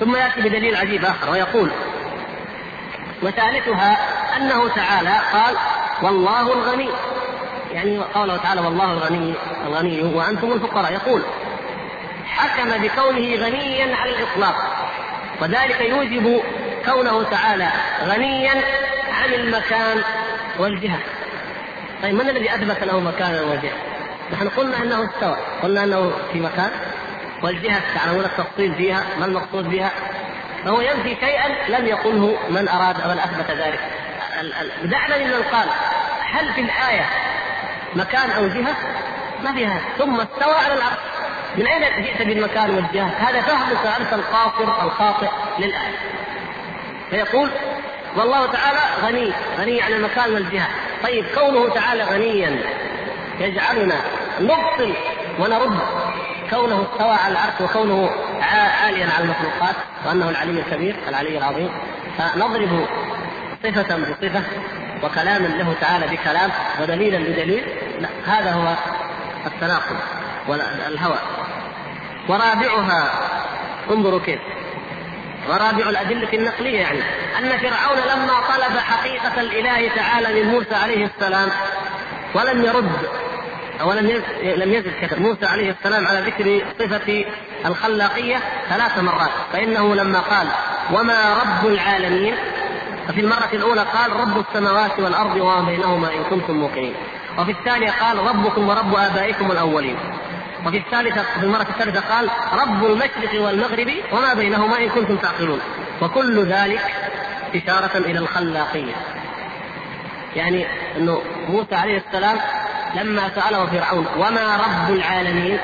[0.00, 1.70] ثم يأتي بدليل عجيب آخر ويقول
[3.22, 3.98] وثالثها
[4.36, 5.56] أنه تعالى قال
[6.02, 6.88] والله الغني.
[7.74, 9.34] يعني قوله تعالى والله الغني
[9.66, 10.92] الغني وأنتم الفقراء.
[10.92, 11.22] يقول
[12.26, 14.54] حكم بكونه غنيا على الإطلاق
[15.40, 16.42] وذلك يوجب
[16.84, 17.68] كونه تعالى
[18.04, 18.54] غنيا
[19.22, 20.02] عن المكان
[20.58, 20.98] والجهة.
[22.02, 23.72] طيب من الذي أثبت له مكانا وجهه؟
[24.32, 26.70] نحن قلنا أنه استوى قلنا أنه في مكان
[27.42, 29.90] والجهة تعلمون التفصيل فيها ما المقصود بها؟
[30.64, 33.80] فهو ينفي شيئا لم يقله من أراد من أثبت ذلك.
[34.82, 35.68] دعنا ممن قال
[36.32, 37.06] هل في الآية
[37.96, 38.76] مكان أو جهة
[39.44, 40.98] ما فيها ثم استوى على العرش
[41.56, 45.28] من أين جئت بالمكان والجهة؟ هذا فهمك أنت القاصر الخاطئ
[45.58, 45.98] للآية
[47.10, 47.50] فيقول
[48.16, 50.68] والله تعالى غني غني عن المكان والجهة.
[51.02, 52.58] طيب كونه تعالى غنيا
[53.40, 53.96] يجعلنا
[54.40, 54.94] نبطل
[55.38, 55.78] ونرد.
[56.50, 58.10] كونه استوى على العرش وكونه
[58.42, 59.74] عاليا على المخلوقات
[60.06, 61.70] وأنه العلي الكبير العلي العظيم
[62.18, 62.86] فنضرب
[63.62, 64.42] صفة بصفة
[65.02, 67.64] وكلاما له تعالى بكلام ودليلا بدليل.
[68.26, 68.74] هذا هو
[69.46, 69.96] التناقض
[70.48, 71.18] والهوى
[72.28, 73.10] ورابعها
[73.90, 74.40] انظروا كيف.
[75.48, 77.00] ورابع الأدلة النقلية يعني
[77.38, 81.48] أن فرعون لما طلب حقيقة الإله تعالى من موسى عليه السلام
[82.34, 83.08] ولم يرد
[83.84, 87.24] ولم لم يزد كتب موسى عليه السلام على ذكر صفة
[87.66, 88.36] الخلاقية
[88.68, 89.30] ثلاث مرات.
[89.52, 90.46] فإنه لما قال
[90.92, 92.34] وما رب العالمين؟
[93.08, 96.94] ففي المرة الأولى قال رب السماوات والأرض وما بينهما إن كنتم موقنين.
[97.38, 99.96] وفي الثانية قال ربكم ورب آبائكم الأولين.
[100.66, 105.60] وفي الثالثة في المرة الثالثة قال رب المشرق والمغرب وما بينهما إن كنتم تعقلون.
[106.02, 106.94] وكل ذلك
[107.54, 108.94] إشارة إلى الخلاقية.
[110.36, 110.66] يعني
[110.96, 112.38] أنه موسى عليه السلام
[112.94, 115.58] لما سأله فرعون وما رب العالمين؟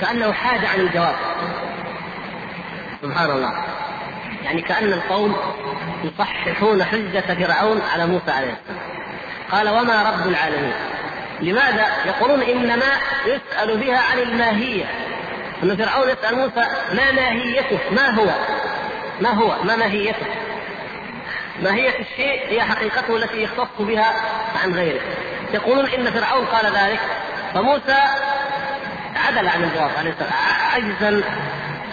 [0.00, 1.14] كأنه حاد عن الجواب.
[3.02, 3.52] سبحان الله.
[4.44, 5.36] يعني كأن القوم
[6.04, 8.99] يصححون حجة فرعون على موسى عليه السلام.
[9.52, 10.72] قال وما رب العالمين.
[11.40, 12.92] لماذا؟ يقولون إنما
[13.26, 14.84] يسأل بها عن الماهية.
[15.62, 18.26] أن فرعون يسأل موسى ما ماهيته؟ ما هو؟
[19.20, 20.26] ما هو؟ ما ماهيته؟
[21.62, 24.14] ماهية الشيء هي حقيقته التي يختص بها
[24.62, 25.00] عن غيره.
[25.54, 27.00] يقولون إن فرعون قال ذلك
[27.54, 27.98] فموسى
[29.16, 30.32] عدل عن الجواب عليه السلام
[30.74, 31.22] عجزا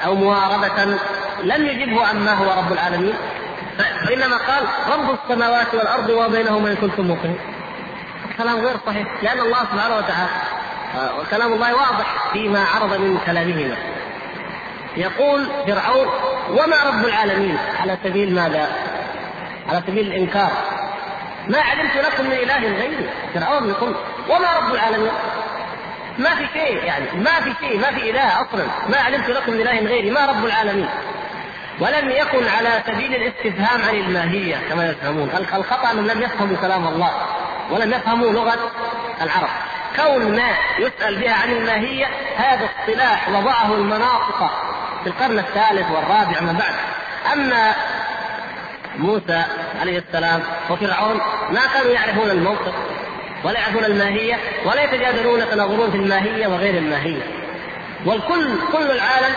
[0.05, 0.97] أو مواربة
[1.43, 3.13] لم يجبه عن ما هو رب العالمين.
[4.07, 4.63] وإنما قال
[4.93, 7.39] رب السماوات والأرض وبينهما إن كنتم موقنين.
[8.37, 10.29] كلام غير صحيح لأن الله سبحانه وتعالى
[11.19, 13.75] وكلام الله واضح فيما عرض من كلامهما
[14.97, 16.07] يقول فرعون
[16.49, 18.67] وما رب العالمين؟ على سبيل ماذا؟
[19.69, 20.51] على سبيل الإنكار.
[21.47, 23.95] ما علمت لكم من إله غيري؟ فرعون يقول
[24.29, 25.11] وما رب العالمين؟
[26.17, 28.65] ما في شيء يعني ما في شيء ما في إله أصلا.
[28.89, 30.89] ما علمت لكم من إله غيري ما رب العالمين؟
[31.79, 35.29] ولم يكن على سبيل الاستفهام عن الماهية كما يفهمون.
[35.53, 37.11] الخطأ أنهم لم يفهموا كلام الله
[37.71, 38.71] ولم يفهموا لغة
[39.21, 39.49] العرب.
[39.95, 42.05] كون ما يسأل بها عن الماهية
[42.37, 44.51] هذا اصطلاح وضعه المناطق
[45.03, 46.73] في القرن الثالث والرابع من بعد.
[47.33, 47.73] أما
[48.97, 49.43] موسى
[49.81, 52.73] عليه السلام وفرعون ما كانوا يعرفون الموقف
[53.43, 57.23] ولا يعرفون الماهية ولا يتجادلون يتناظرون في الماهية وغير الماهية.
[58.05, 59.35] والكل كل العالم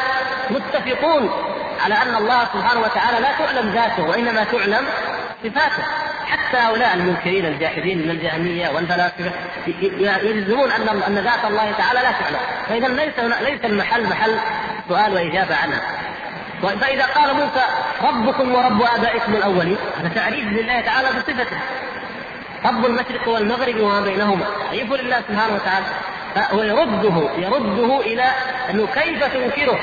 [0.50, 1.31] متفقون
[1.84, 4.86] على أن الله سبحانه وتعالى لا تعلم ذاته وإنما تعلم
[5.44, 5.82] صفاته.
[6.26, 9.30] حتى هؤلاء المنكرين الجاحدين من الجهمية والفلاسفة
[10.22, 12.40] يلزمون أن أن ذات الله تعالى لا تعلم.
[12.68, 14.38] فإذا ليس ليس المحل محل
[14.88, 15.80] سؤال وإجابة عنها
[16.62, 17.64] فإذا قال موسى
[18.02, 21.56] ربكم ورب آبائكم الأولين هذا تعريف لله تعالى بصفته.
[22.64, 24.44] رب المشرق والمغرب وما بينهما.
[24.64, 25.86] تعريف لله سبحانه وتعالى.
[26.34, 28.30] فهو يرده يرده إلى
[28.70, 29.78] أنه كيف تنكره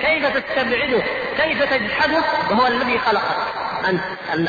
[0.00, 1.02] كيف تستبعده
[1.36, 3.36] كيف تجحده وهو الذي خلقك
[3.88, 4.00] أنت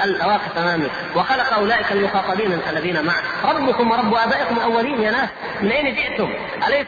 [0.05, 5.29] الواقف امامك وخلق أولئك المخاطبين الذين معك ربكم ورب آبائكم الأولين يا ناس
[5.61, 6.33] من أين جئتم؟
[6.67, 6.87] أليس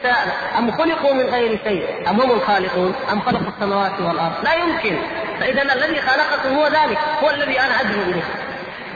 [0.58, 4.98] أم خلقوا من غير شيء؟ أم هم الخالقون؟ أم خلقوا السماوات والأرض؟ لا يمكن
[5.40, 8.22] فاذا الذي خلقكم هو ذلك هو الذي أنا أدعو إليه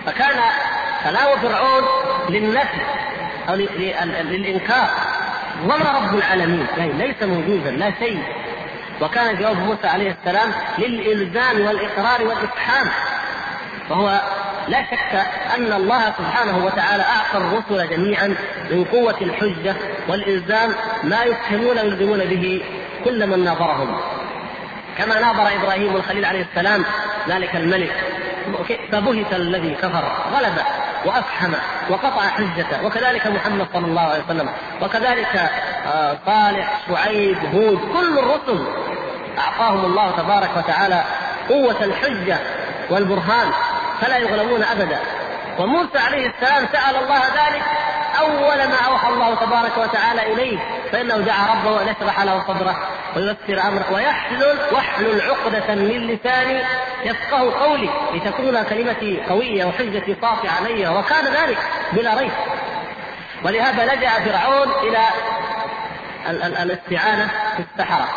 [0.06, 0.40] فكان
[1.04, 1.84] كلام فرعون
[2.28, 2.80] للنفي
[3.48, 4.88] أو للإنكار
[5.64, 6.66] وما رب العالمين.
[6.78, 8.22] يعني ليس موجودا لا شيء.
[9.00, 12.86] وكان جواب موسى عليه السلام للإلزام والإقرار والإفحام.
[13.88, 14.20] فهو
[14.68, 18.34] لا شك أن الله سبحانه وتعالى أعطى الرسل جميعا
[18.70, 19.76] من قوة الحجة
[20.08, 22.62] والإلزام ما يفهمون ويلزمون به
[23.04, 24.00] كل من ناظرهم.
[24.98, 26.84] كما ناظر إبراهيم الخليل عليه السلام
[27.28, 28.04] ذلك الملك.
[28.92, 30.12] فبهت الذي كفر.
[30.34, 30.54] غلب
[31.04, 31.52] وأفحم
[31.90, 34.48] وقطع حجته وكذلك محمد صلى الله عليه وسلم.
[34.82, 35.50] وكذلك
[35.86, 38.64] آه، صالح شعيب هود كل الرسل
[39.38, 41.04] أعطاهم الله تبارك وتعالى
[41.48, 42.38] قوة الحجة
[42.90, 43.50] والبرهان.
[44.00, 44.98] فلا يغلبون أبدا.
[45.58, 47.62] وموسى عليه السلام سأل الله ذلك
[48.20, 50.58] أول ما أوحى الله تبارك وتعالى إليه
[50.92, 56.62] فإنه دعا ربه أن يشرح له صدره ويسر أمره ويحلل واحلل عقدة من لساني
[57.04, 61.58] يفقه قولي لتكون كلمتي قوية وحجتي ساطعة علي وكان ذلك
[61.92, 62.32] بلا ريب.
[63.44, 65.00] ولهذا لجأ فرعون إلى
[66.62, 68.08] الاستعانة في السحرة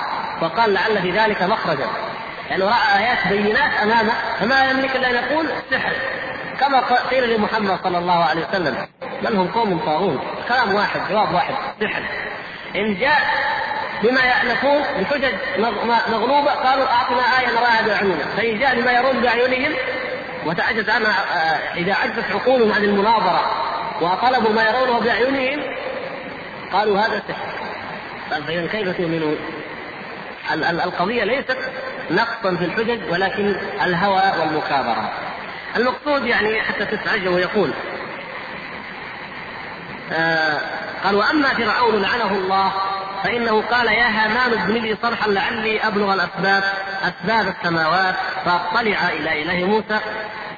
[0.42, 1.88] وقال لعل في ذلك مخرجا.
[2.50, 5.94] لأنه رأى آيات بينات أمامه فما يملك إلا أن يقول سحر.
[6.62, 8.88] كما قيل لمحمد صلى الله عليه وسلم
[9.24, 12.04] بل هم قوم طاغون كلام واحد جواب واحد سحر
[12.76, 13.22] إن جاء
[14.04, 15.34] بما يألفون بحجج
[16.12, 19.74] مغلوبة قالوا أعطنا آية نراها بأعيننا فإن جاء بما يرون بأعينهم
[20.46, 23.42] وتعجز عنها آه، إذا عجزت عقولهم عن المناظرة
[24.02, 25.64] وطلبوا ما يرونه بأعينهم
[26.74, 27.46] قالوا هذا سحر.
[28.48, 29.38] فإذا كيف تؤمنون؟
[30.54, 31.58] القضية ليست
[32.12, 35.12] نقصا في الحجج ولكن الهوى والمكابرة.
[35.76, 37.74] المقصود يعني حتى تستعجب ويقول
[40.14, 40.62] آه
[41.04, 42.74] قال وأما فرعون لعنه الله
[43.24, 46.64] فإنه قال يا هامان ابن لي صرحا لعلي أبلغ الأسباب
[47.04, 50.00] أسباب السماوات فأطلع إلى إله موسى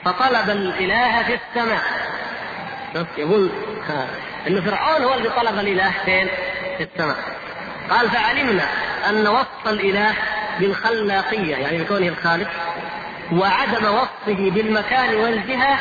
[0.06, 1.82] فطلب الإله في السماء.
[3.18, 3.50] يقول
[4.48, 6.28] إن فرعون هو اللي طلب الإله فين؟
[6.78, 7.18] في السماء.
[7.90, 8.64] قال فعلمنا
[9.10, 10.14] أن وصف الإله
[10.60, 12.50] بالخلاقية يعني بكونه الخالق.
[13.40, 15.78] وعدم وصفه بالمكان والجهة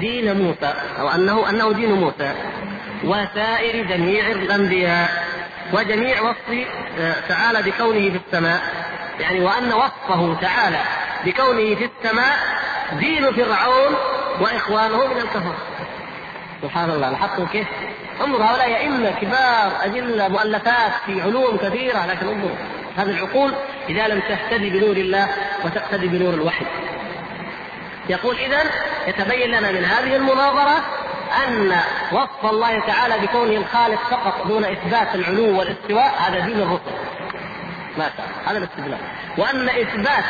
[0.00, 2.34] دين موسى أو انه أنه دين موسى.
[3.04, 5.26] وسائر جميع الأنبياء.
[5.72, 6.66] وجميع وصف
[6.98, 8.60] آه، تعالى بكونه في السماء.
[9.20, 10.80] يعني وأن وصفه تعالى
[11.24, 12.36] بكونه في السماء
[12.92, 13.94] دين فرعون
[14.40, 15.54] وإخوانه من الكفر.
[16.62, 17.66] سبحان الله لاحظتم كيف؟
[18.20, 22.50] انظر هؤلاء ائمه كبار أجلة مؤلفات في علوم كثيرة لكن انظر
[22.98, 23.52] هذه العقول
[23.88, 25.28] إذا لم تهتدي بنور الله
[25.64, 26.66] وتقتدي بنور الوحي.
[28.08, 28.62] يقول اذا
[29.06, 30.76] يتبين لنا من هذه المناظرة
[31.46, 31.76] أن
[32.12, 36.96] وصف الله تعالى بكونه الخالق فقط دون إثبات العلو والاستواء هذا دين الرسل.
[37.98, 38.10] ما
[38.46, 38.98] هذا الاستدلال.
[39.36, 40.24] وأن إثبات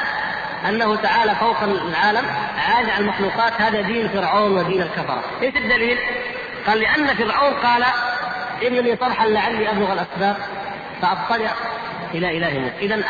[0.69, 2.25] أنه تعالى فوق العالم
[2.69, 5.23] عالي على المخلوقات هذا دين فرعون ودين الكفرة.
[5.43, 5.99] إيش الدليل؟
[6.67, 7.85] قال لأن فرعون قال
[8.67, 10.37] انني طرحا لعلي أبلغ الأسباب
[11.03, 11.51] فاطلع
[12.15, 12.79] إله موسى.
[12.81, 13.03] اذا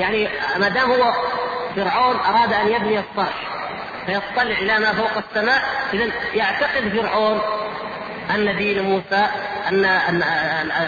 [0.00, 0.28] يعني
[0.58, 1.12] ما دام هو
[1.76, 3.56] فرعون أراد أن يبني الصرح
[4.06, 5.62] فيطلع إلى ما فوق السماء
[5.94, 7.40] اذا يعتقد فرعون
[8.34, 9.26] أن دين موسى
[9.68, 9.84] أن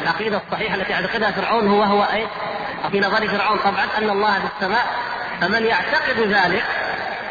[0.02, 2.28] العقيدة الصحيحة التي يعتقدها فرعون هو هو إيش؟
[2.92, 4.86] في نظر فرعون طبعا أن الله في السماء
[5.40, 6.64] فمن يعتقد ذلك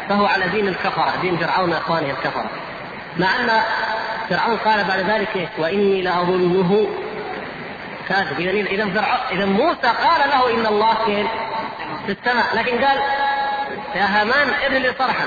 [0.08, 2.50] فهو على دين الكفرة دين فرعون واخوانه الكفرة
[3.16, 3.60] مع أن
[4.30, 6.88] فرعون قال بعد ذلك إيش؟ وإني لأظنه
[8.08, 11.28] كاذب اذا إذا فرعون إذا موسى قال له إن الله فين؟
[12.06, 12.56] في السماء.
[12.56, 12.98] لكن قال
[13.94, 15.26] يا هامان ابن لي صرحا.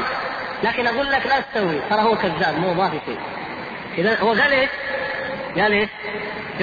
[0.63, 3.19] لكن أقول لك لا تستوي ترى هو كذاب مو ما في شيء.
[3.97, 4.69] إذا هو قال إيش؟
[5.57, 5.89] قال إيش؟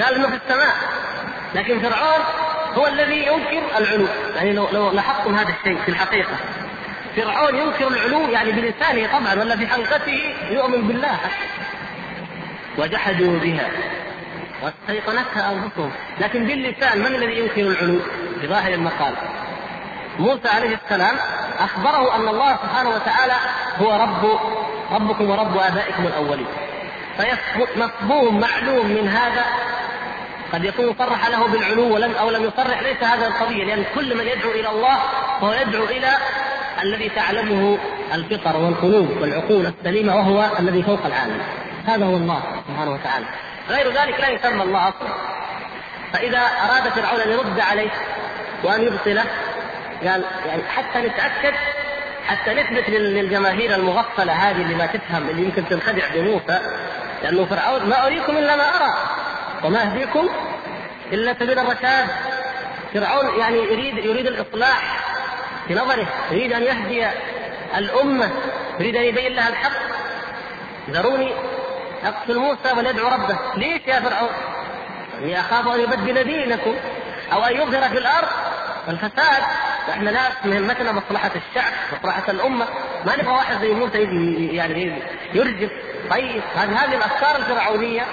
[0.03, 0.75] قال إنه في السماء.
[1.55, 2.23] لكن فرعون
[2.73, 4.07] هو الذي ينكر العلو.
[4.35, 6.35] يعني لو لو لاحظتم هذا الشيء في الحقيقة.
[7.15, 11.19] فرعون ينكر العلو يعني بلسانه طبعا ولا في حلقته يؤمن بالله.
[12.77, 13.69] وجحدوا بها.
[14.63, 17.99] واستيقنتها انفسهم لكن باللسان من الذي ينكر العلو؟
[18.43, 19.13] بظاهر المقال.
[20.19, 21.15] موسى عليه السلام
[21.59, 23.33] أخبره أن الله سبحانه وتعالى
[23.81, 24.39] هو رب
[24.91, 26.47] ربكم ورب آبائكم الأولين.
[27.17, 29.45] فمفهوم معلوم من هذا
[30.53, 32.81] قد يكون صرح له بالعلو ولم أو لم يصرح.
[32.81, 34.97] ليس هذا القضية لأن كل من يدعو إلى الله
[35.41, 36.09] فهو يدعو إلى
[36.83, 37.77] الذي تعلمه
[38.13, 41.41] الفطر والقلوب والعقول السليمة وهو الذي فوق العالم.
[41.85, 43.25] هذا هو الله سبحانه وتعالى.
[43.69, 45.09] غير ذلك لا يسمى الله أصلا.
[46.13, 47.89] فإذا أراد فرعون أن يرد عليه
[48.63, 49.23] وأن يبطله
[50.03, 51.53] قال يعني حتى نتأكد
[52.27, 56.59] حتى نثبت للجماهير المغفلة هذه اللي ما تفهم اللي يمكن تنخدع بموسى
[57.23, 58.93] لأنه فرعون ما أريكم إلا ما أرى
[59.63, 60.29] وما أهديكم
[61.13, 62.07] إلا سبيل الرشاد.
[62.93, 64.99] فرعون يعني يريد يريد الإصلاح
[65.67, 67.07] في نظره يريد أن يهدي
[67.77, 68.29] الأمة
[68.79, 69.79] يريد أن يبين لها الحق.
[70.89, 71.33] ذروني
[72.03, 73.37] اقتل موسى وليدعو ربه.
[73.55, 74.29] ليش يا فرعون؟
[75.17, 76.75] اني أخاف أن يبدل دينكم
[77.33, 78.27] أو أن يظهر في الأرض
[78.87, 79.43] الفساد.
[79.87, 82.65] وإحنا ناس مهمتنا مصلحة الشعب مصلحة الأمة.
[83.05, 84.03] ما نبغى واحد زي موسى
[84.55, 85.01] يعني
[85.33, 85.71] يرجف.
[86.09, 88.05] طيب هذه هذه الأفكار الفرعونية.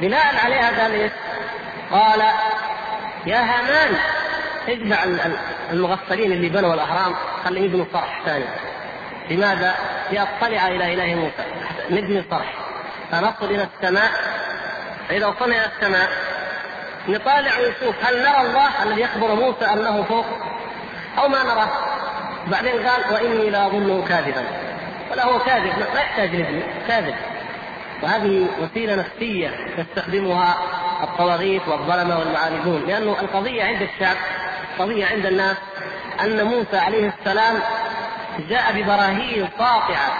[0.00, 1.12] بناء عليها قال إيش؟
[1.92, 2.20] قال
[3.26, 3.96] يا هامان
[4.68, 5.04] اجمع
[5.72, 7.14] المغفلين اللي بنوا الأهرام.
[7.44, 8.44] خليهم يبنوا صرح ثاني.
[9.30, 9.74] لماذا؟
[10.12, 11.44] لأطلع إلى إله موسى.
[11.90, 12.54] نبني صرح.
[13.10, 14.10] فنصل إلى السماء
[15.08, 16.08] فإذا وصلنا إلى السماء
[17.08, 20.26] نطالع ونشوف هل نرى الله الذي يخبر موسى أنه فوق
[21.18, 21.68] أو ما نراه.
[22.46, 24.44] بعدين قال وإني لأظنه كاذبا.
[25.10, 27.14] ولا هو كاذب لا يحتاج نبني كاذب.
[28.02, 30.54] وهذه وسيلة نفسية يستخدمها
[31.02, 34.16] الطواغيت والظلمة والمعاندون لأنه القضية عند الشعب
[34.78, 35.56] قضيه عند الناس
[36.20, 37.60] أن موسى عليه السلام
[38.48, 40.12] جاء ببراهين ساطعه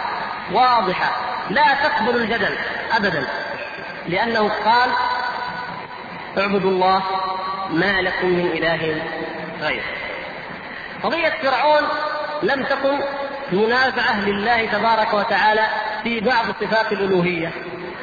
[0.53, 1.11] واضحة
[1.51, 2.57] لا تقبل الجدل.
[2.97, 3.27] ابدا.
[4.09, 4.91] لأنه قال
[6.39, 7.03] اعبدوا الله
[7.71, 9.03] ما لكم من إله
[9.61, 9.85] غيره.
[11.03, 11.89] قضيه فرعون
[12.43, 13.01] لم تكن
[13.53, 15.67] منازعه لله تبارك وتعالى
[16.03, 17.53] في بعض صفات الألوهية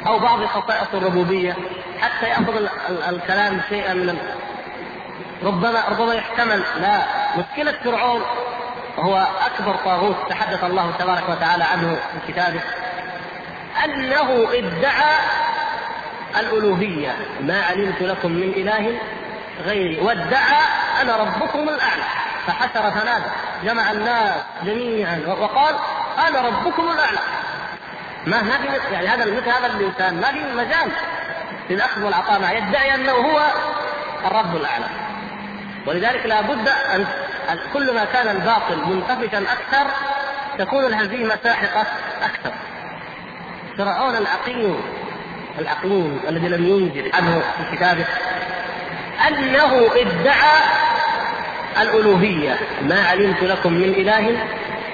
[0.08, 1.56] أو بعض خصائص الربوبية
[2.02, 2.68] حتى يأخذ
[3.10, 4.18] الكلام شيئا من
[5.44, 6.64] ربما ربما يحتمل.
[6.82, 7.02] لا
[7.38, 8.22] مشكلة فرعون
[8.98, 12.62] وهو أكبر طاغوت تحدث الله تبارك وتعالى عنه في كتابه.
[13.86, 15.16] أنه ادعى
[16.40, 17.16] الألوهية.
[17.42, 19.00] ما علمت لكم من إله
[19.66, 20.00] غيري.
[20.00, 20.62] وادعى
[21.02, 22.04] أنا ربكم الأعلى.
[22.48, 23.30] فحشر فنادى.
[23.64, 25.22] جمع الناس جميعا.
[25.28, 25.76] وقال
[26.28, 27.20] أنا ربكم الأعلى.
[28.26, 30.22] ما ما في يعني هذا مثل هذا الإنسان.
[30.22, 30.92] ما في مجال
[31.70, 32.52] للأخذ والعطاء معه.
[32.52, 33.42] يدعي أنه هو
[34.26, 34.86] الرب الأعلى.
[35.88, 37.06] ولذلك لا بد أن
[37.74, 39.88] كل ما كان الباطل منتفشا أكثر
[40.58, 41.86] تكون الهزيمة ساحقة
[42.24, 42.52] أكثر.
[43.78, 44.82] فرعون العقيم
[45.60, 48.06] العقيم الذي لم ينزل عنه في كتابه
[49.28, 50.62] أنه ادعى
[51.82, 52.60] الألوهية.
[52.82, 54.38] ما علمت لكم من إله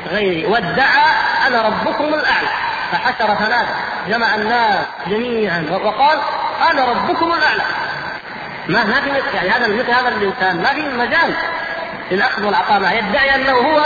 [0.07, 0.45] غيري.
[0.45, 1.05] وادعى
[1.47, 2.47] أنا ربكم الأعلى.
[2.91, 3.69] فحشر فنادى
[4.09, 5.65] جمع الناس جميعا.
[5.71, 6.19] وقال
[6.71, 7.63] أنا ربكم الأعلى.
[8.67, 10.57] ما ما في يعني هذا مثل هذا الإنسان.
[10.57, 11.33] ما في مجال
[12.11, 12.91] للأخذ والعطاء معه.
[12.91, 13.85] يدعي أنه هو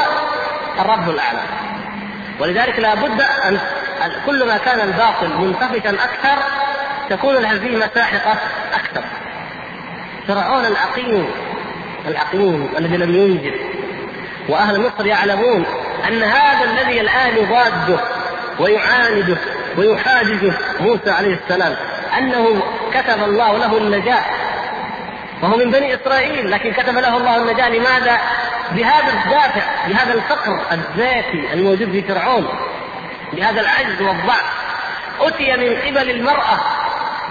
[0.79, 1.39] الرب الأعلى.
[2.39, 3.59] ولذلك لا بد أن
[4.25, 6.43] كل ما كان الباطل منتفشا أكثر
[7.09, 8.37] تكون الهزيمة ساحقة
[8.73, 9.03] أكثر.
[10.27, 11.29] فرعون العقيم
[12.07, 13.53] العقيم الذي لم ينجب
[14.49, 15.65] وأهل مصر يعلمون
[16.07, 17.99] أن هذا الذي الآن يضاده
[18.59, 19.37] ويعانده
[19.77, 21.75] ويحاججه موسى عليه السلام
[22.17, 22.63] أنه
[22.93, 24.23] كتب الله له النجاة.
[25.41, 28.17] وهو من بني إسرائيل لكن كتب له الله النجاة لماذا؟
[28.71, 32.47] بهذا الدافع بهذا الفقر الذاتي الموجود في فرعون.
[33.35, 34.43] بهذا العجز والضعف.
[35.19, 36.57] أتي من قبل المرأة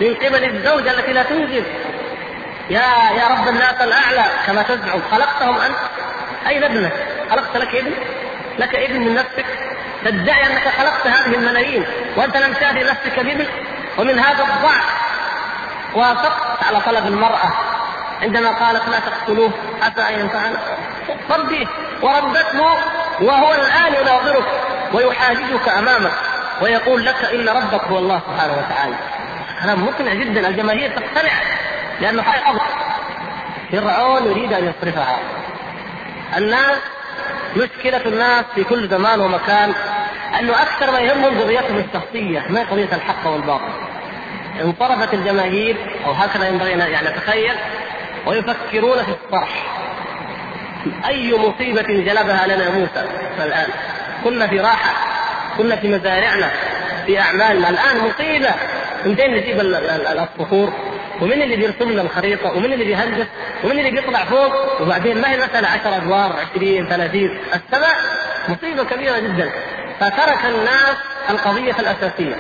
[0.01, 1.65] من قبل الزوجة التي لا تنجب
[2.71, 2.87] يا
[3.17, 5.77] يا رب الناس الأعلى كما تزعم خلقتهم أنت.
[6.47, 6.93] أين ابنك؟
[7.31, 7.93] خلقت لك ابن؟
[8.59, 9.45] لك ابن من نفسك؟
[10.05, 11.87] تدعي أنك خلقت هذه الملايين
[12.17, 13.47] وأنت لم تهدي نفسك بابن؟
[13.99, 14.85] ومن هذا الضعف
[15.95, 17.53] وافقت على طلب المرأة.
[18.23, 19.51] عندما قالت لا تقتلوه
[19.83, 20.59] عسى أن ينفعنا.
[21.31, 21.67] رديه
[22.03, 22.63] وردته
[23.21, 24.45] وهو الآن يناظرك.
[24.95, 26.13] ويحاججك أمامك
[26.63, 28.95] ويقول لك إن ربك هو الله سبحانه وتعالى.
[29.63, 31.33] كلام مقنع جدا الجماهير تقتنع
[32.01, 32.59] لأنه حي
[33.73, 35.19] فرعون يريد أن يصرفها.
[36.37, 36.79] الناس
[37.57, 39.73] مشكلة الناس في كل زمان ومكان
[40.41, 43.73] أنه أكثر ما يهمهم قضيتهم الشخصية ما قضية الحق والباطل.
[44.61, 45.77] انصرفت الجماهير
[46.07, 47.55] أو هكذا ينبغي يعني نتخيل
[48.27, 49.65] ويفكرون في الصرح
[51.07, 53.07] أي مصيبة جلبها لنا موسى
[53.39, 53.69] الآن؟
[54.25, 54.93] كنا في راحة
[55.59, 56.51] كنا في مزارعنا
[57.07, 57.69] في أعمالنا.
[57.69, 58.55] الآن مصيبة.
[59.05, 60.73] من فين نجيب الصخور؟
[61.21, 63.27] ومن اللي بيرسم لنا الخريطة؟ ومن اللي بيهندس؟
[63.65, 67.97] ومن اللي بيطلع فوق؟ وبعدين ما هي المسألة؟ 10 أدوار 20 30 السماء
[68.49, 69.51] مصيبة كبيرة جدا.
[70.01, 70.97] فترك الناس
[71.31, 72.37] القضية الأساسية.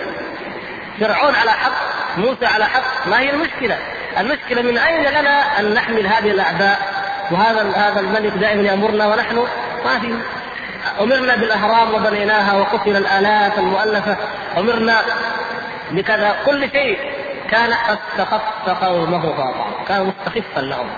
[1.00, 1.72] فرعون على حق
[2.18, 3.06] موسى على حق.
[3.08, 3.78] ما هي المشكلة؟
[4.18, 6.78] المشكلة من أين لنا أن نحمل هذه الاعباء
[7.30, 9.36] وهذا هذا الملك دائما يأمرنا ونحن
[9.84, 10.14] ما في.
[11.00, 14.16] أمرنا بالأهرام وبنيناها وقتل الآلاف المؤلفة.
[14.58, 15.02] أمرنا
[15.90, 16.36] بكذا.
[16.46, 16.98] كل شيء
[17.50, 20.90] كان قد أستخف قومه فاطع كان مستخفا لهم.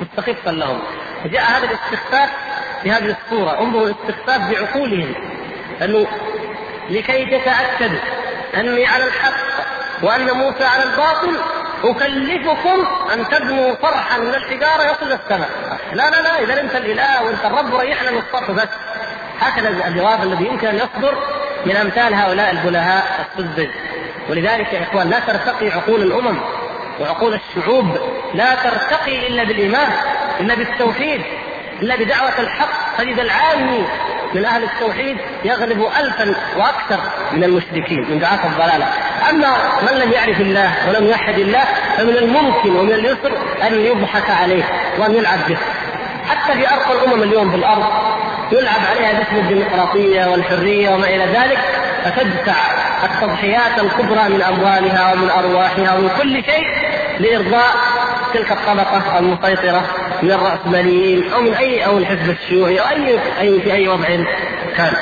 [0.00, 0.82] مستخفا لهم.
[1.24, 2.30] فجاء هذا الاستخفاف
[2.84, 3.60] بهذه الصورة.
[3.60, 5.14] انظروا الاستخفاف بعقولهم.
[5.82, 6.06] أنه
[6.90, 7.98] لكي تتأكدوا
[8.56, 9.32] أني على الحق
[10.02, 11.36] وأن موسى على الباطل
[11.84, 15.50] أكلفكم أن تبنوا فرحا من الحجارة يصل السماء.
[15.92, 18.68] لا لا لا إذا أنت الإله وأنت الرب ريحنا من الصرف بس.
[19.48, 21.14] هكذا الجواب الذي يمكن أن يصدر
[21.66, 23.68] من أمثال هؤلاء البلهاء السذج
[24.30, 26.38] ولذلك يا إخوان لا ترتقي عقول الأمم
[27.00, 27.98] وعقول الشعوب.
[28.34, 29.88] لا ترتقي إلا بالإيمان
[30.40, 31.20] إلا بالتوحيد
[31.82, 32.96] إلا بدعوة الحق.
[32.98, 33.84] تجد العامي
[34.34, 37.00] من أهل التوحيد يغلب الفا وأكثر
[37.32, 38.86] من المشركين من دعاة الضلالة.
[39.30, 41.64] أما من لم يعرف الله ولم يوحد الله
[41.96, 43.32] فمن الممكن ومن اليسر
[43.62, 44.64] أن يضحك عليه
[44.98, 45.56] وأن يلعب به.
[46.28, 48.11] حتى في أرقى الأمم اليوم في الأرض
[48.52, 51.58] يلعب عليها باسم الديمقراطية والحرية وما إلى ذلك
[52.04, 52.54] فتدفع
[53.04, 56.66] التضحيات الكبرى من أموالها ومن أرواحها ومن كل شيء
[57.20, 57.74] لإرضاء
[58.34, 59.82] تلك الطبقة المسيطرة
[60.22, 64.06] من الراسماليين أو من أي أو الحزب الشيوعي أو أي أي في أي وضع
[64.76, 64.96] كان.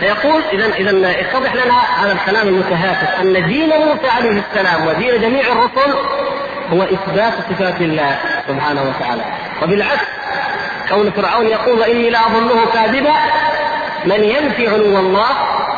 [0.00, 5.42] فيقول اذا اذا يتضح لنا هذا الكلام المتهافت أن دين موسى عليه السلام ودين جميع
[5.52, 5.94] الرسل
[6.72, 8.18] هو إثبات صفات الله
[8.48, 9.22] سبحانه وتعالى
[9.62, 10.17] وبالعكس
[10.88, 13.12] كون فرعون يقول وإني لاظنه كاذبا
[14.04, 15.28] من ينفي علو الله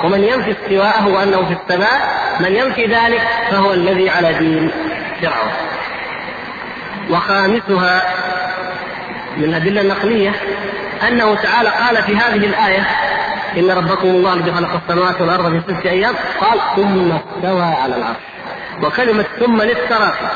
[0.04, 4.70] ومن ينفي استواءه وأنه في السماء من ينفي ذلك فهو الذي على دين
[5.22, 5.52] فرعون.
[7.10, 8.02] وخامسها
[9.36, 10.32] من الادله النقليه
[11.08, 12.86] أنه تعالى قال في هذه الآية
[13.56, 18.16] إن ربكم الله الذي خلق السماوات والأرض في سته أيام قال ثم استوى على العرش.
[18.82, 20.26] وكلمة ثم للتراخي.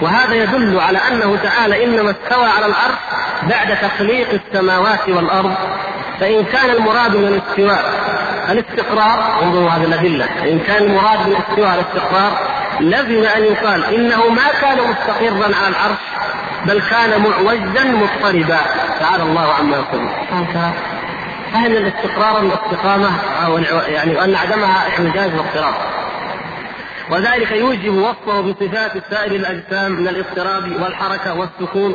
[0.00, 2.98] وهذا يدل على أنه تعالى إنما استوى على العرش
[3.42, 5.54] بعد تخليق السماوات والأرض
[6.20, 7.84] فإن كان المراد من الاستواء
[8.50, 12.32] الاستقرار انظروا هذه الأدلة ان كان المراد من الاستواء الاستقرار
[12.80, 15.98] لزم أن يقال إنه ما كان مستقرا على العرش
[16.66, 18.58] بل كان معوجا مضطربا.
[19.00, 20.08] تعالى الله عما يقول
[21.52, 23.10] فهل الاستقرار الاستقامه
[23.46, 25.74] أو يعني أن عدمها اعوجاج واضطراب.
[27.10, 31.94] وذلك يوجب وصفه بصفات سائر الأجسام من الاضطراب والحركة والسكون.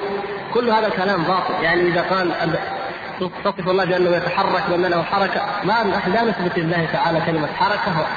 [0.53, 1.63] كل هذا كلام باطل.
[1.63, 2.31] يعني إذا قال
[3.43, 8.07] تصف الله بأنه يتحرك وأن له حركة ما لا نثبت لله تعالى كلمة حركة.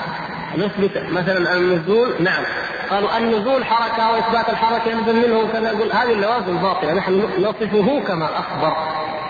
[0.57, 2.45] نثبت مثلا النزول نعم.
[2.91, 6.95] قالوا النزول حركة وإثبات الحركة يلزم منه كذا يقول هذه اللوازم باطلة.
[6.95, 8.77] نحن نصفه كما أخبر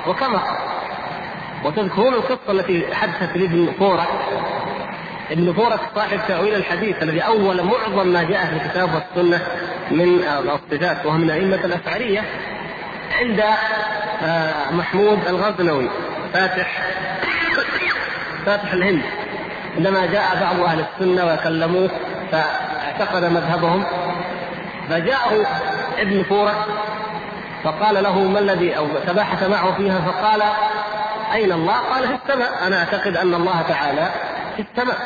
[0.08, 0.40] وكما
[1.64, 4.08] وتذكرون القصة التي حدثت لابن فورك
[5.30, 9.40] ابن فورك صاحب تأويل الحديث الذي أول معظم ما جاء في الكتاب والسنة
[9.90, 12.24] من الصفات وهو من أئمة الأشعرية
[13.20, 13.42] عند
[14.22, 15.90] آه، محمود الغزنوي
[16.32, 16.82] فاتح
[18.46, 19.02] فاتح الهند
[19.76, 21.90] عندما جاء بعض أهل السنة وكلموه
[22.32, 23.84] فاعتقد مذهبهم
[24.88, 25.46] فجاءه
[25.98, 26.56] ابن فورك
[27.64, 30.42] فقال له ما الذي أو تباحث معه فيها فقال
[31.32, 34.08] أين الله؟ قال في السماء أنا أعتقد أن الله تعالى
[34.56, 34.96] في السماء.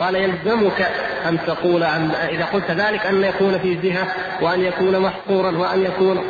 [0.00, 0.90] قال يلزمك
[1.28, 4.06] أن تقول عن إذا قلت ذلك أن يكون في جهة
[4.40, 6.24] وأن يكون محصورا وأن يكون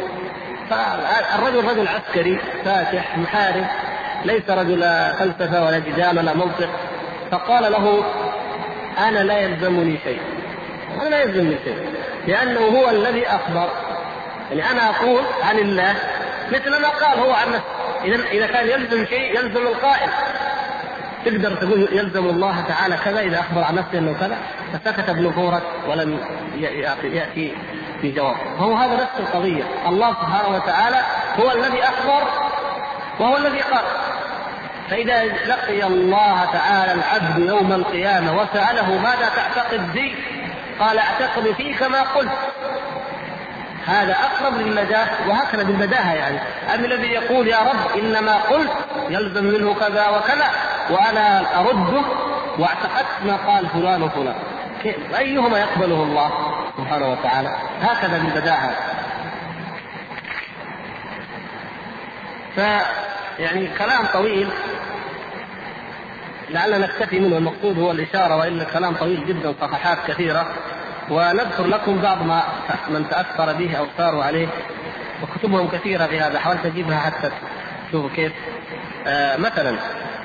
[0.71, 3.67] فالرجل رجل عسكري فاتح محارب
[4.25, 4.81] ليس رجل
[5.19, 6.69] فلسفة ولا جدال ولا منطق.
[7.31, 8.05] فقال له
[8.99, 10.21] أنا لا يلزمني شيء.
[11.01, 11.79] أنا لا يلزمني شيء
[12.27, 13.71] لأنه هو الذي أخبر.
[14.51, 15.95] يعني أنا أقول عن الله
[16.53, 18.05] مثل ما قال هو عن نفسه.
[18.05, 20.11] اذا إذا كان يلزم شيء يلزم القائل.
[21.27, 24.37] تقدر تقول يلزم الله تعالى كذا إذا أخبر عن نفسه إنه كذا
[24.73, 26.21] فسكت ابن فورك ولم
[27.05, 27.55] يأتي
[28.01, 28.37] في جواب.
[28.59, 29.65] وهو هذا نفس القضية.
[29.87, 30.97] الله سبحانه وتعالى
[31.41, 32.29] هو الذي أخبر
[33.21, 33.85] وهو الذي قال.
[34.91, 40.15] فإذا لقي الله تعالى العبد يوم القيامة وسأله ماذا تعتقد بي؟
[40.81, 42.39] قال أعتقد فيك ما قلت.
[43.87, 46.39] هذا أقرب للنجاه وهكذا بالبداهه يعني.
[46.75, 48.71] اما الذي يقول يا رب إنما قلت
[49.09, 50.51] يلزم منه كذا وكذا
[50.91, 52.03] وأنا أرده
[52.59, 54.35] واعتقدت ما قال فلان وفلان.
[55.19, 56.31] أيهما يقبله الله
[56.77, 58.71] سبحانه وتعالى؟ هكذا بالبداهه
[62.57, 62.59] ف
[63.39, 64.49] يعني كلام طويل
[66.51, 67.37] لعلنا نكتفي منه.
[67.39, 70.47] المقصود هو الإشارة والا كلام طويل جدا صفحات كثيرة.
[71.11, 72.43] ونذكر لكم بعض ما
[72.89, 74.49] من تأثر به أو ساروا عليه
[75.23, 77.31] وكتبهم كثيرة في هذا حاولت اجيبها حتى
[77.89, 78.33] تشوفوا كيف.
[79.07, 79.77] آه مثلا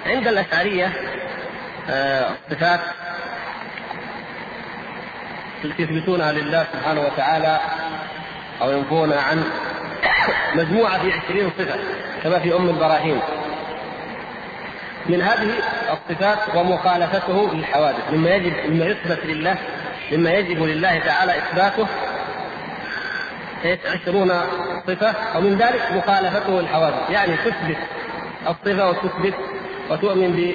[0.05, 0.91] عند الأشعرية
[1.89, 2.29] آه
[5.65, 7.59] التي يثبتونها لله سبحانه وتعالى
[8.61, 9.43] أو ينفونها عنه
[10.59, 11.79] مجموعة في عشرين صفة
[12.23, 13.19] كما في أم البراهين.
[15.09, 15.53] من هذه
[15.91, 19.57] الصفات ومخالفته للحوادث مما يجب مما يثبت لله
[20.12, 21.88] مما يجب لله تعالى إثباته.
[23.66, 24.32] عشرون
[24.88, 27.09] صفة ومن ذلك مخالفته الحوادث.
[27.09, 27.78] يعني تثبت
[28.47, 29.34] الصفة وتثبت
[29.89, 30.53] وتؤمن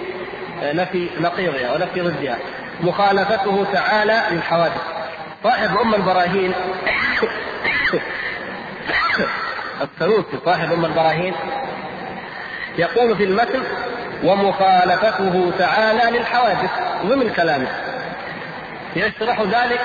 [0.63, 2.39] بنفي نقيضها ونفي ضدها.
[2.81, 4.83] مخالفته تعالى للحوادث.
[5.45, 6.53] صاحب أم البراهين
[9.83, 11.35] السنوسي صاحب أم البراهين
[12.79, 13.63] يقول في المتن
[14.25, 16.71] ومخالفته تعالى للحوادث.
[17.07, 17.86] ضمن كلامه.
[18.97, 19.81] يشرح ذلك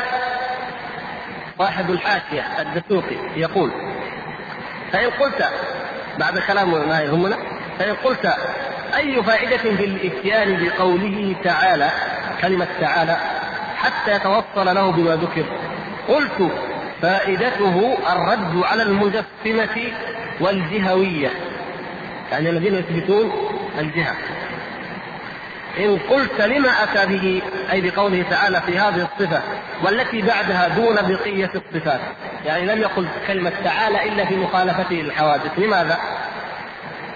[1.59, 3.72] صاحب الحاشية الدسوقي يقول
[4.93, 5.49] فإن قلت
[6.20, 7.38] بعد كلام ما يهمنا
[7.80, 8.34] فإن قلت
[8.95, 11.91] أي فائدة في الإتيان بقوله تعالى
[12.41, 13.18] كلمة تعالى
[13.78, 15.45] حتى يتوصل له بما ذكر
[16.07, 16.51] قلت
[17.01, 19.91] فائدته الرد على المجسمة
[20.39, 21.30] والجهوية
[22.32, 23.32] يعني الذين يثبتون
[23.80, 24.16] الجهة.
[25.80, 27.41] إن قلت لما أتى به
[27.72, 29.41] أي بقوله تعالى في هذه الصفة
[29.84, 31.99] والتي بعدها دون بقية الصفات
[32.45, 35.97] يعني لم يقل كلمة تعالى إلا في مخالفته للحوادث لماذا؟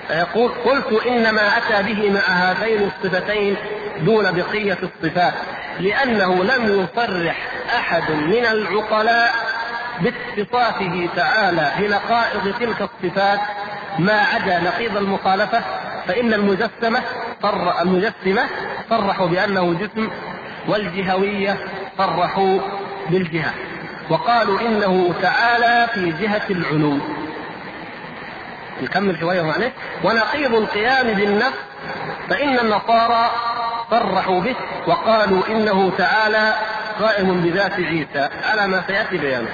[0.07, 3.55] فيقول قلت إنما أتى به مع هاتين الصفتين
[4.01, 5.33] دون بقية الصفات
[5.79, 7.35] لأنه لم يصرح
[7.77, 9.33] أحد من العقلاء
[9.99, 13.39] باتصافه تعالى بنقائض تلك الصفات
[13.99, 15.61] ما عدا نقيض المخالفة
[16.07, 17.01] فإن المجسمة
[17.41, 18.43] صر المجسمة
[18.89, 20.09] صرحوا بأنه جسم
[20.67, 21.57] والجهوية
[21.97, 22.59] صرحوا
[23.09, 23.53] بالجهة
[24.09, 26.97] وقالوا إنه تعالى في جهة العلو
[28.81, 29.71] نكمل شوية معلش
[30.03, 31.57] ونقيض القيام بالنفس
[32.29, 33.29] فإن النصارى
[33.91, 34.55] صرحوا به
[34.87, 36.53] وقالوا إنه تعالى
[36.99, 38.29] قائم بذات عيسى.
[38.43, 39.49] على ما سيأتي بيانه.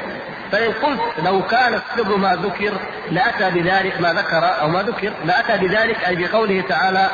[0.52, 2.74] فإن قلت لو كان السر ما ذكر
[3.12, 7.10] لأتى بذلك ما ذكر أو ما ذكر لأتى بذلك أي بقوله تعالى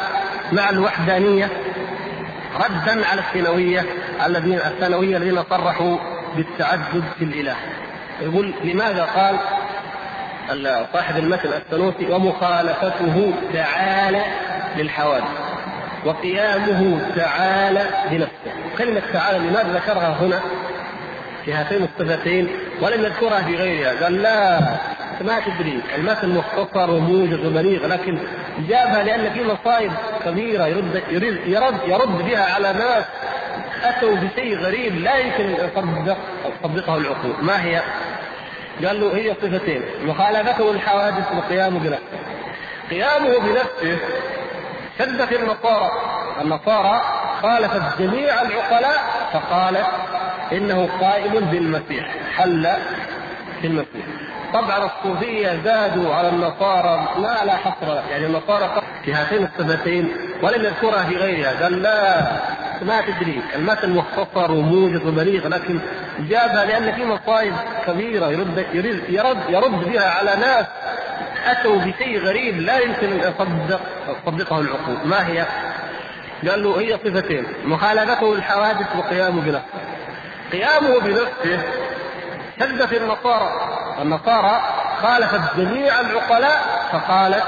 [0.52, 1.50] مع الوحدانية
[2.56, 3.86] ردا على الثانوية
[4.26, 5.98] الذين الثانوية الذين صرحوا
[6.36, 7.56] بالتعدد في الإله.
[8.22, 9.38] يقول لماذا قال
[10.94, 14.22] صاحب المثل السنوسي ومخالفته تعالى
[14.78, 15.24] للحوادث
[16.06, 20.40] وقيامه تعالى بنفسه كلمة تعالى لماذا ذكرها هنا؟
[21.48, 22.50] في هاتين الصفتين
[22.82, 24.04] ولم يذكرها في غيرها.
[24.04, 24.60] قال لا
[25.22, 25.82] ما تدري.
[25.96, 28.18] المثل مختصر وموجز وبليغ لكن
[28.70, 29.92] جابها لأن في مصائب
[30.26, 33.04] كبيرة يرد يرد يرد, يرد بها على ناس
[33.84, 36.18] أتوا بشيء غريب لا يمكن ان يصدق
[36.62, 37.36] تصدقه العقول.
[37.42, 37.82] ما هي؟
[38.86, 39.82] قال له هي صفتين.
[40.06, 42.18] مخالفته الحوادث وقيامه بنفسه.
[42.90, 43.98] قيامه بنفسه
[45.00, 45.92] شد في النصارى
[46.42, 47.02] النصارى
[47.42, 49.00] خالفت جميع العقلاء
[49.34, 49.88] فقالت
[50.52, 52.68] إنه قائم بالمسيح حل
[53.62, 54.06] في المسيح.
[54.54, 60.12] طبعا الصوفية زادوا على النصارى ما لا حصر يعني النصارى في هاتين الصفتين
[60.44, 61.64] ولم يذكرها في غيرها.
[61.64, 62.22] قال لا
[62.82, 63.42] ما تدري.
[63.56, 65.80] المثل مختصر وموجز وبليغ لكن
[66.20, 67.54] جابها لأن في مصائب
[67.88, 70.66] كبيرة يرد يرد يرد, يرد بها على ناس
[71.46, 73.82] أتوا بشيء غريب لا يمكن أن يصدق
[74.26, 74.98] تصدقه العقول.
[75.06, 75.46] ما هي؟
[76.50, 79.80] قال له هي صفتين مخالفته الحوادث وقيامه بنفسه.
[80.52, 81.64] قيامه بنفسه.
[82.60, 83.50] شد في النصارى.
[84.02, 84.62] النصارى
[85.02, 87.44] خالفت جميع العقلاء فقالت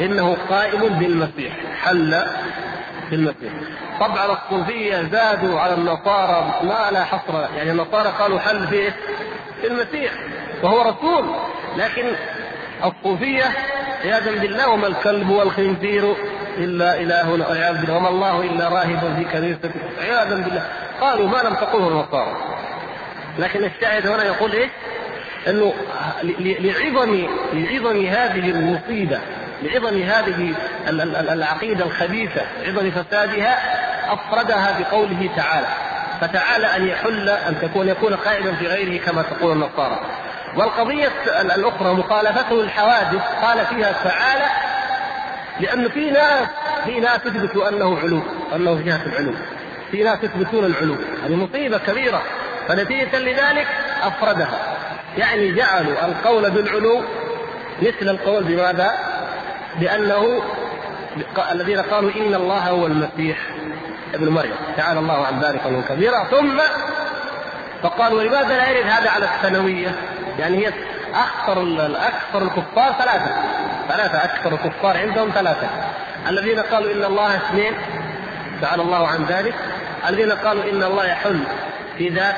[0.00, 2.22] إنه قائم بالمسيح حل
[3.10, 3.52] بالمسيح
[4.00, 8.90] طبعا الصوفية زادوا على النصارى ما لا حصر يعني النصارى قالوا حل في
[9.60, 10.12] في المسيح
[10.62, 11.24] وهو رسول.
[11.76, 12.06] لكن
[12.84, 13.44] الصوفية
[14.04, 16.14] عياذا بالله وما الكلب والخنزير
[16.58, 19.70] إلا إلهنا والعياذ بالله وما الله إلا راهب في كنيسه
[20.00, 20.66] عياذا بالله.
[21.00, 22.36] قالوا ما لم تقله النصارى
[23.38, 24.70] لكن الشاهد هنا يقول إيش؟
[25.48, 25.74] إنه
[26.38, 29.18] لعظم لعظم هذه المصيبة
[29.62, 30.54] لعظم هذه
[31.32, 33.58] العقيدة الخبيثة عظم فسادها
[34.12, 35.66] أفردها بقوله تعالى.
[36.20, 40.00] فتعالى أن يحل أن تكون يكون قائما في غيره كما تقول النصارى.
[40.56, 44.46] والقضية الأخرى مخالفته الحوادث قال فيها تعالى
[45.60, 46.48] لأن في ناس
[46.84, 48.20] في ناس يثبتوا أنه علو
[48.54, 49.32] أنه في جهة العلو.
[49.90, 52.22] في ناس يثبتون العلو هذه مصيبة كبيرة.
[52.68, 53.66] فنتيجة لذلك
[54.02, 54.76] أفردها.
[55.16, 57.02] يعني جعلوا القول بالعلو
[57.82, 58.90] مثل القول بماذا؟
[59.80, 60.40] بأنه
[61.52, 63.38] الذين قالوا إن الله هو المسيح
[64.14, 64.54] ابن مريم.
[64.76, 66.24] تعالى الله عن ذلك من كبيرا.
[66.24, 66.60] ثم
[67.82, 69.94] فقالوا ولماذا لا يرد هذا على الثانوية؟
[70.38, 70.72] يعني هي
[71.14, 71.62] أكثر
[71.96, 73.30] أكثر الكفار ثلاثة.
[73.88, 75.68] ثلاثة أكثر الكفار عندهم ثلاثة.
[76.28, 77.74] الذين قالوا إن الله اثنين
[78.60, 79.54] تعالى الله عن ذلك.
[80.08, 81.40] الذين قالوا إن الله يحل
[81.98, 82.36] في ذات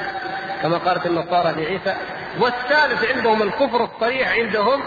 [0.63, 1.97] كما قالت النصارى لعيسى
[2.41, 4.83] والثالث عندهم الكفر الصريح عندهم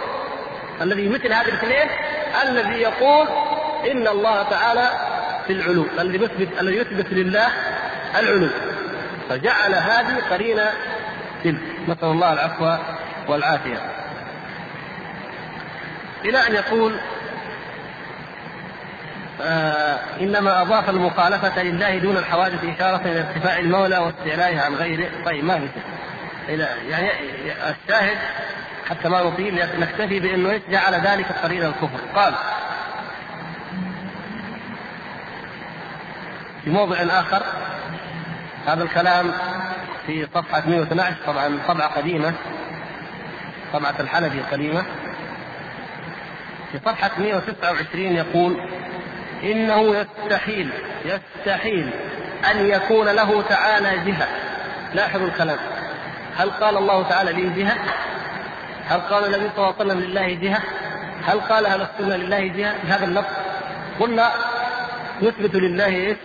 [0.82, 1.90] الذي مثل هذه الاثنين
[2.44, 3.28] الذي يقول
[3.92, 4.90] إن الله تعالى
[5.48, 7.48] في العلو الذي يثبت الذي يثبت لله
[8.20, 8.50] العلو.
[9.30, 10.72] فجعل هذه قرينة
[11.44, 11.62] تلك.
[11.88, 12.76] نسأل الله العفو
[13.28, 13.78] والعافية.
[16.26, 17.00] إلى أن يقول
[20.22, 25.10] إنما أضاف المخالفة لله دون الحوادث إشارة إلى ارتفاع المولى واستعلائه عن غيره.
[25.26, 27.10] طيب ما في يعني
[27.48, 28.18] الشاهد
[28.90, 32.00] حتى ما نطيل نكتفي بأنه جعل ذلك قرينا الكفر.
[32.16, 32.34] قال
[36.64, 37.44] في موضع آخر
[38.68, 39.32] هذا الكلام
[40.08, 42.34] في صفحة 112 طبعا طبعة قديمة
[43.74, 44.84] طبعة الحلبي القديمة.
[46.72, 48.70] في صفحة 129 يقول
[49.44, 50.70] إنه يستحيل
[51.06, 51.90] يستحيل
[52.52, 54.28] أن يكون له تعالى جهة
[54.94, 55.58] لاحظوا الكلام
[56.38, 57.78] هل قال الله تعالى لي جهة؟
[58.88, 60.60] هل قال النبي صلى الله عليه وسلم لله جهة؟
[61.26, 63.34] هل قال أهل السنة لله جهة بهذا اللفظ؟
[64.00, 64.32] قلنا
[65.22, 66.16] نثبت لله؟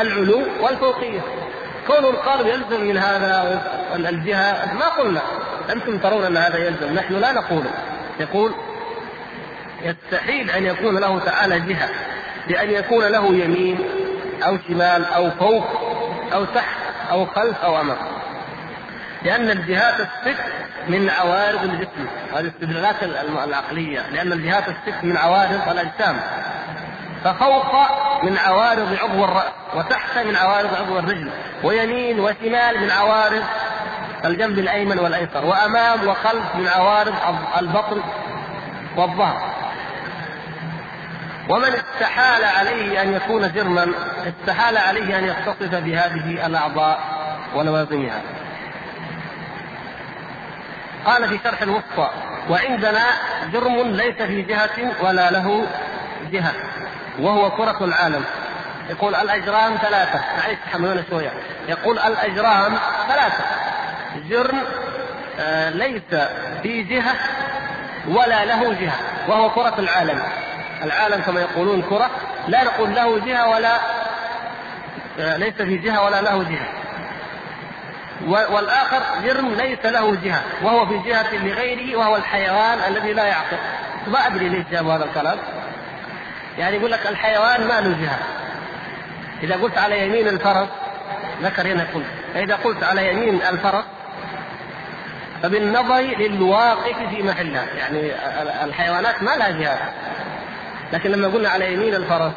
[0.00, 1.20] العلو والفوقية
[1.86, 3.62] كون قالوا يلزم من هذا
[3.94, 5.22] الجهة ما قلنا
[5.72, 7.64] أنتم ترون أن هذا يلزم نحن لا نقول
[8.20, 8.54] يقول
[9.82, 11.88] يستحيل أن يكون له تعالى جهة
[12.48, 13.78] بأن يكون له يمين
[14.46, 15.64] أو شمال أو فوق
[16.34, 16.76] أو تحت
[17.10, 17.96] أو خلف أو أمام.
[19.22, 20.40] لأن الجهات الست
[20.88, 22.06] من عوارض الجسم.
[22.32, 23.02] هذه الاستدلالات
[23.44, 24.08] العقلية.
[24.10, 26.20] لأن الجهات الست من عوارض الأجسام.
[27.24, 27.74] ففوق
[28.22, 31.30] من عوارض عضو الرأس وتحت من عوارض عضو الرجل.
[31.64, 33.42] ويمين وشمال من عوارض
[34.24, 35.44] الجنب الأيمن والأيسر.
[35.44, 37.14] وأمام وخلف من عوارض
[37.60, 38.02] البطن
[38.96, 39.57] والظهر.
[41.48, 43.92] ومن استحال عليه أن يكون جرما
[44.26, 47.00] استحال عليه أن يتصف بهذه الأعضاء
[47.54, 48.22] ولوازمها.
[51.04, 52.10] قال في شرح الوسطى
[52.50, 53.06] وعندنا
[53.52, 55.66] جرم ليس في جهة ولا له
[56.32, 56.52] جهة
[57.18, 58.24] وهو كرة العالم.
[58.90, 60.20] يقول الأجرام ثلاثة.
[60.38, 61.32] معلش تحملونا شوية.
[61.68, 62.74] يقول الأجرام
[63.08, 63.44] ثلاثة.
[64.28, 64.62] جرم
[65.40, 66.14] آه ليس
[66.62, 67.14] في جهة
[68.08, 68.96] ولا له جهة
[69.28, 70.22] وهو كرة العالم.
[70.82, 72.10] العالم كما يقولون كرة
[72.48, 73.78] لا نقول له جهة ولا
[75.18, 76.68] ليس في جهة ولا له جهة.
[78.26, 83.56] والآخر جرم ليس له جهة وهو في جهة لغيره وهو الحيوان الذي لا يعقل.
[84.06, 85.38] ما أدري ليش جابوا هذا الكلام.
[86.58, 88.18] يعني يقول لك الحيوان ما له جهة.
[89.42, 90.68] إذا قلت على يمين الفرس
[91.42, 93.84] ذكر هنا قلت فإذا قلت على يمين الفرس
[95.42, 97.64] فبالنظر للواقف في محله.
[97.64, 98.12] يعني
[98.64, 99.92] الحيوانات ما لها جهات
[100.92, 102.32] لكن لما قلنا على يمين الفرس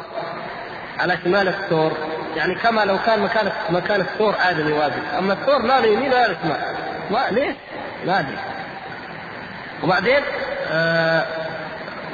[0.98, 1.92] على شمال الثور
[2.36, 5.02] يعني كما لو كان مكان مكان الثور ادمي واجب.
[5.18, 6.60] أما الثور لا له يمين ولا له شمال.
[7.10, 7.56] ما ليش؟
[8.06, 8.38] ما أدري.
[9.82, 10.22] وبعدين
[10.70, 11.26] آه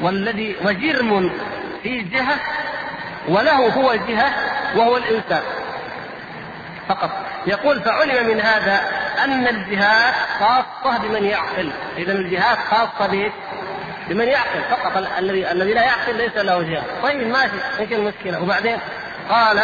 [0.03, 1.31] والذي وجرم
[1.83, 2.37] في جهة
[3.29, 4.33] وله هو جهة
[4.77, 5.43] وهو الإنسان.
[6.89, 7.11] فقط.
[7.47, 8.81] يقول فعلم من هذا
[9.25, 11.71] أن الجهات خاصة بمن يعقل.
[11.97, 13.33] اذا الجهات خاصة به
[14.09, 16.83] بمن يعقل فقط الذي الذي لا يعقل ليس له جهة.
[17.03, 18.79] طيب ماشي إيش المشكلة؟ وبعدين
[19.31, 19.61] قال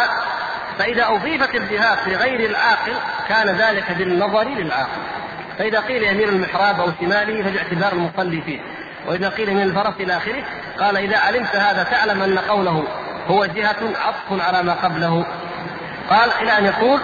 [0.78, 2.92] فإذا أضيفت الجهات لغير العاقل
[3.28, 5.02] كان ذلك بالنظر للعاقل
[5.58, 8.60] فإذا قيل يمين المحراب أو شماله فباعتبار المصلي فيه.
[9.06, 10.44] وإذا قيل من الفرس إلى آخره
[10.78, 12.84] قال إذا علمت هذا تعلم أن قوله
[13.28, 13.76] هو جهة
[14.06, 15.26] عطف على ما قبله.
[16.10, 17.00] قال إلى أن يقول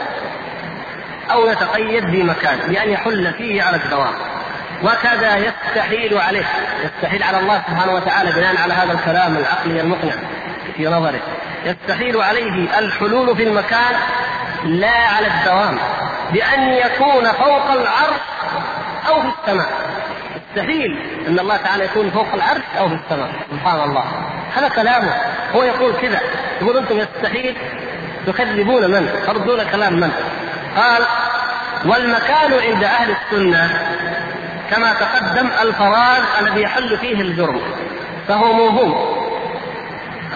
[1.31, 4.30] أو يتقيد بمكان بأن يحل فيه على الدوام.
[4.83, 6.45] وكذا يستحيل عليه
[6.85, 10.13] يستحيل على الله سبحانه وتعالى بناء على هذا الكلام العقلي المقنع
[10.77, 11.21] في نظره.
[11.65, 13.95] يستحيل عليه الحلول في المكان
[14.65, 15.79] لا على الدوام
[16.33, 18.21] بأن يكون فوق العرش
[19.09, 19.69] أو في السماء.
[20.37, 24.05] يستحيل أن الله تعالى يكون فوق العرش أو في السماء سبحان الله.
[24.57, 25.15] هذا كلامه.
[25.55, 26.21] هو يقول كذا
[26.61, 27.57] يقول أنتم يستحيل
[28.27, 30.11] تكذبون من؟ تردون كلام من؟
[30.77, 31.03] قال
[31.85, 33.81] والمكان عند أهل السنة
[34.71, 37.61] كما تقدم الفراغ الذي يحل فيه الجرم
[38.29, 38.93] فهو موهوم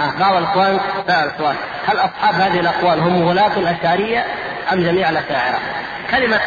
[0.01, 1.57] آه بعض الإخوان سال سؤال
[1.87, 4.25] هل أصحاب هذه الأقوال هم غلاة الأشعرية
[4.73, 5.59] أم جميع الأشاعرة؟
[6.11, 6.41] كلمة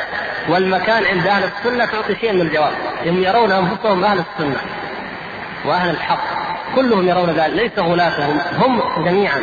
[0.49, 2.71] والمكان عند أهل السنة تعطي شيء من الجواب.
[3.05, 4.61] هم يرون أنفسهم أهل السنة
[5.65, 6.23] وأهل الحق
[6.75, 9.41] كلهم يرون ذلك ليس غلاتهم هم جميعا.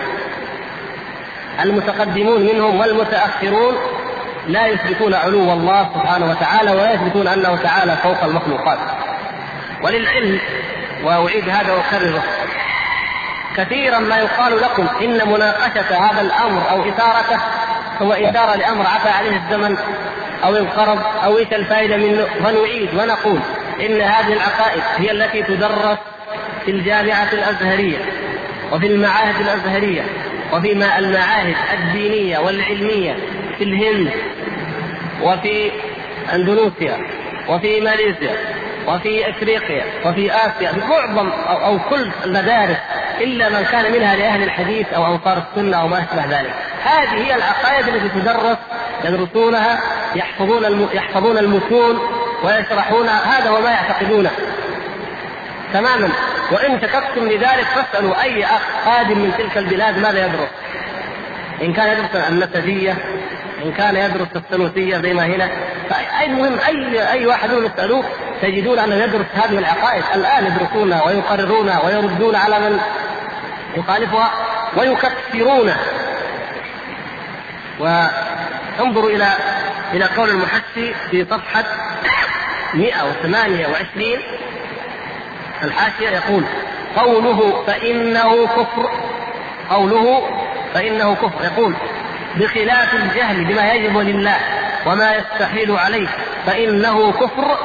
[1.62, 3.74] المتقدمون منهم والمتأخرون
[4.46, 8.78] لا يثبتون علو الله سبحانه وتعالى ولا يثبتون أنه تعالى فوق المخلوقات.
[9.82, 10.40] وللعلم
[11.04, 12.22] وأعيد هذا وأكرره
[13.56, 17.38] كثيرا ما يقال لكم إن مناقشة هذا الأمر أو إثارته
[18.02, 19.76] هو إثارة لأمر عفى عليه الزمن
[20.44, 22.26] أو انقرض أو إيش الفائدة منه.
[22.44, 23.40] فنعيد ونقول
[23.80, 25.98] إن هذه العقائد هي التي تدرس
[26.64, 27.98] في الجامعة الأزهرية
[28.72, 30.02] وفي المعاهد الأزهرية
[30.52, 33.16] وفي المعاهد الدينية والعلمية
[33.58, 34.10] في الهند
[35.22, 35.70] وفي
[36.32, 36.98] أندونيسيا
[37.48, 38.36] وفي ماليزيا
[38.86, 42.76] وفي إفريقيا وفي آسيا معظم أو, أو كل المدارس
[43.20, 46.54] إلا من كان منها لأهل الحديث أو أنصار السنة أو ما أشبه ذلك.
[46.84, 48.58] هذه هي العقائد التي تدرس
[49.04, 49.80] يدرسونها
[50.14, 51.98] يحفظون يحفظون المتون
[52.44, 54.30] ويشرحونها هذا هو ما يعتقدونه.
[55.72, 56.08] تماما
[56.52, 60.48] وإن شككتم لذلك فاسألوا أي أخ قادم من تلك البلاد ماذا يدرس؟
[61.62, 62.96] إن كان يدرس النسبية
[63.64, 65.50] إن كان يدرس الثلوثية زي ما هنا
[66.24, 68.04] المهم أي أي واحد منهم يسألوه
[68.42, 70.04] تجدون أنه يدرس هذه العقائد.
[70.14, 72.80] الآن يدرسونها ويقررونها ويردون على من
[73.76, 74.30] يخالفها
[74.76, 75.76] ويكفرونه
[77.78, 79.28] وانظروا إلى
[79.92, 81.64] إلى قول المحشي في صفحة
[82.74, 84.18] 128
[85.62, 86.44] الحاشية يقول
[86.96, 88.90] قوله فإنه كفر
[89.70, 90.28] قوله
[90.74, 91.44] فإنه كفر.
[91.44, 91.74] يقول
[92.36, 94.36] بخلاف الجهل بما يجب لله
[94.86, 96.08] وما يستحيل عليه
[96.46, 97.58] فإنه كفر.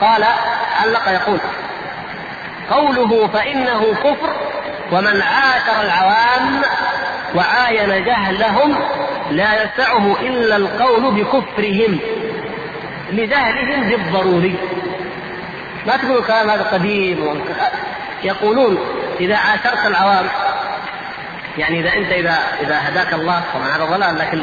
[0.00, 0.24] قال
[0.80, 1.38] علق يقول
[2.70, 4.30] قوله فإنه كفر
[4.92, 6.62] ومن عاشر العوام
[7.34, 8.76] وعاين جهلهم
[9.30, 11.98] لا يسعه إلا القول بكفرهم
[13.12, 14.56] لجهلهم بالضروري.
[15.86, 17.44] ما تقولوا كلام هذا قديم؟
[18.24, 18.78] يقولون
[19.20, 20.26] إذا عاشرت العوام
[21.58, 24.38] يعني إذا أنت إذا إذا هداك الله طبعا هذا ضلال لكن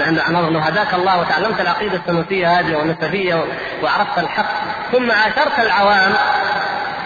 [0.53, 3.45] لو هداك الله وتعلمت العقيدة السنوسية هذه والنسبية
[3.84, 4.51] وعرفت الحق
[4.91, 6.14] ثم عاشرت العوام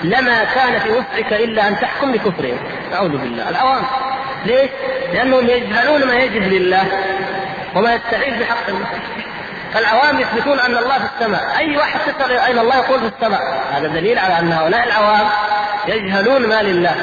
[0.04, 2.58] لما كان في وسعك إلا أن تحكم بكفرهم.
[2.93, 3.49] أعوذ بالله.
[3.49, 3.84] العوام.
[4.45, 4.70] ليش؟
[5.14, 6.84] لأنهم يجهلون ما يجب لله
[7.76, 8.88] وما يستعين بحق الله.
[9.74, 13.88] فالعوام يثبتون أن الله في السماء، أي واحد تسال أين الله يقول في السماء، هذا
[13.88, 15.30] دليل على أن هؤلاء العوام
[15.88, 16.95] يجهلون ما لله،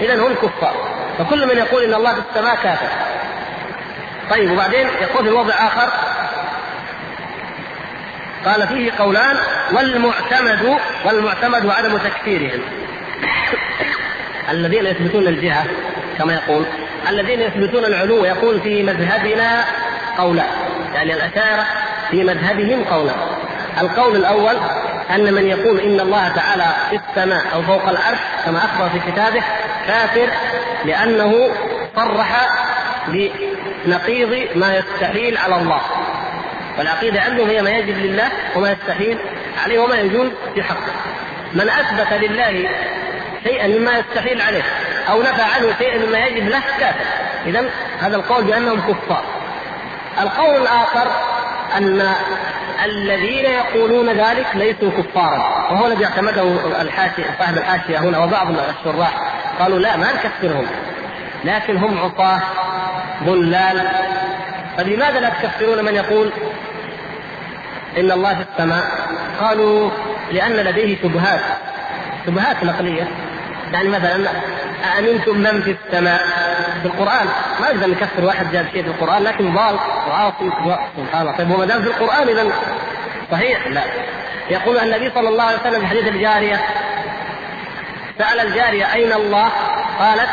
[0.00, 0.74] اذا هم كفار،
[1.18, 2.88] فكل من يقول إن الله في السماء كافر.
[4.30, 5.88] طيب وبعدين يقول في وضع آخر
[8.44, 9.36] قال فيه قولان
[9.72, 12.60] والمعتمد والمعتمد عدم تكفيرهم
[14.50, 15.64] الذين يثبتون الجهة
[16.18, 16.64] كما يقول
[17.08, 19.64] الذين يثبتون العلو يقول في مذهبنا
[20.18, 20.46] قولان
[20.94, 21.66] يعني الأشاعرة
[22.10, 23.16] في مذهبهم قولان
[23.80, 24.56] القول الأول
[25.10, 29.42] أن من يقول إن الله تعالى في السماء أو فوق العرش كما أخبر في كتابه
[29.86, 30.28] كافر
[30.84, 31.48] لأنه
[31.96, 32.48] صرح
[33.08, 35.80] بنقيض ما يستحيل على الله.
[36.78, 39.18] والعقيدة عندهم هي ما يجب لله وما يستحيل
[39.64, 40.92] عليه وما يجوز في حقه.
[41.52, 42.68] من أثبت لله
[43.44, 44.62] شيئا مما يستحيل عليه
[45.10, 47.04] أو نفى عنه شيئا مما يجب له كافر.
[47.46, 47.64] اذا
[48.00, 49.24] هذا القول بأنهم كفار.
[50.20, 51.10] القول الآخر
[51.76, 52.14] أن
[52.84, 55.38] الذين يقولون ذلك ليسوا كفارا.
[55.70, 56.42] وهو الذي اعتمده
[56.82, 60.66] الحاشيه صاحب الحاشية هنا وبعض الشراح قالوا لا ما نكفرهم.
[61.44, 62.40] لكن هم عصاة
[63.24, 63.88] ضلال.
[64.76, 66.30] فلماذا لا تكفرون من يقول
[67.98, 68.84] إن الله في السماء؟
[69.40, 69.90] قالوا
[70.32, 71.40] لأن لديه شبهات.
[72.26, 73.08] شبهات نقلية.
[73.74, 74.28] يعني مثلا
[74.96, 76.20] أأمنتم من في السماء؟
[76.82, 77.26] في القرآن.
[77.60, 79.76] ما نقدر نكفر واحد جاب شيء في القرآن لكن ضال
[80.08, 80.50] وعاصي
[80.96, 81.36] سبحان الله.
[81.36, 82.46] طيب وما دام في القرآن إذا
[83.32, 83.82] صحيح؟ لا.
[84.50, 86.60] يقول النبي صلى الله عليه وسلم في حديث الجارية
[88.18, 89.48] سأل الجارية أين الله؟
[89.98, 90.28] قالت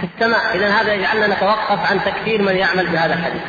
[0.00, 0.56] في السماء.
[0.56, 3.42] إذا هذا يجعلنا نتوقف عن تكفير من يعمل بهذا الحديث.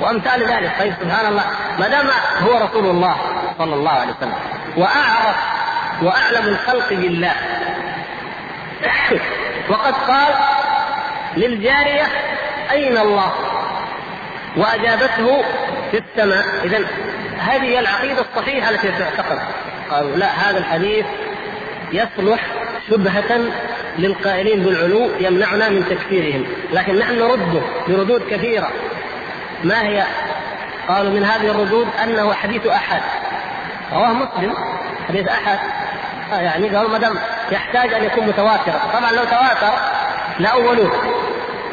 [0.00, 0.70] وأمثال ذلك.
[0.78, 1.44] طيب سبحان الله.
[1.78, 2.06] ما دام
[2.40, 3.16] هو رسول الله
[3.58, 4.34] صلى الله عليه وسلم
[4.76, 5.36] وأعرف
[6.02, 7.32] وأعلم الخلق بالله
[9.70, 10.34] وقد قال
[11.36, 12.06] للجارية
[12.70, 13.32] أين الله؟
[14.56, 15.42] وأجابته
[15.90, 16.44] في السماء.
[16.64, 16.78] إذا
[17.38, 19.38] هذه العقيدة الصحيحة التي تعتقد.
[19.90, 21.06] قالوا لا هذا الحديث
[21.92, 22.40] يصلح
[22.90, 23.40] شبهة
[23.98, 26.46] للقائلين بالعلو يمنعنا من تكفيرهم.
[26.72, 28.70] لكن نحن نرده بردود كثيرة.
[29.64, 30.04] ما هي؟
[30.88, 33.00] قالوا من هذه الردود أنه حديث أحد.
[33.92, 34.54] رواه مسلم.
[35.08, 35.58] حديث أحد.
[36.32, 37.18] آه يعني قالوا ما دام
[37.52, 39.72] يحتاج أن يكون متواترا طبعا لو تواتر
[40.38, 40.92] لاولوه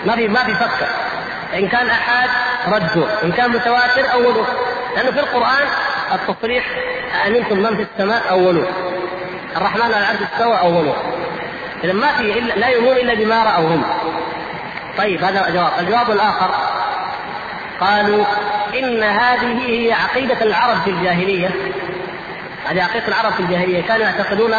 [0.05, 0.87] ما في ما في فكر
[1.53, 2.29] إن كان أحاد
[2.67, 4.47] ردوا إن كان متواتر اولوه
[4.95, 5.67] لأنه في القرآن
[6.13, 6.65] التصريح
[7.27, 8.67] امنتم من في السماء اولوه
[9.57, 10.95] الرحمن على العرش استوى اولوه
[11.83, 13.83] إذا ما في إلا لا يؤمنون إلا بما رأوا هم.
[14.97, 16.55] طيب هذا جواب الجواب الآخر.
[17.79, 18.25] قالوا
[18.79, 21.49] إن هذه هي عقيدة العرب في الجاهلية.
[22.65, 23.81] هذه عقيدة العرب في الجاهلية.
[23.81, 24.55] كانوا يعتقدون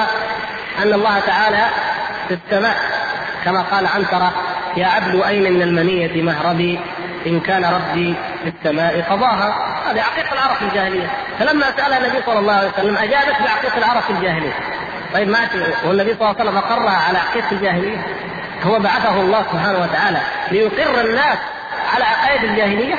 [0.83, 1.67] أن الله تعالى
[2.29, 2.77] في السماء
[3.45, 4.33] كما قال عنترة
[4.77, 6.81] يا عبد أين من المنية مهربي؟
[7.27, 8.15] إن كان ربي
[8.45, 9.77] في السماء قضاها.
[9.91, 11.11] هذه عقيدة العرب في الجاهلية.
[11.39, 14.53] فلما سأل النبي صلى الله عليه وسلم أجابت بعقيدة العرب في الجاهلية.
[15.15, 15.39] طيب ما
[15.85, 17.99] والنبي صلى الله عليه وسلم أقرها على عقيدة الجاهلية؟
[18.65, 20.21] هو بعثه الله سبحانه وتعالى
[20.51, 21.39] ليقر الناس
[21.95, 22.95] على عقائد الجاهلية؟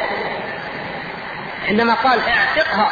[1.67, 2.89] عندما قال اعتقها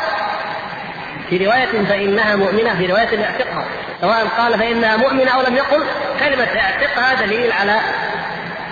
[1.29, 3.65] في رواية فإنها مؤمنة في رواية اعتقها.
[4.01, 5.85] سواء قال فإنها مؤمنة أو لم يقل
[6.19, 7.79] كلمة اعتقها دليل على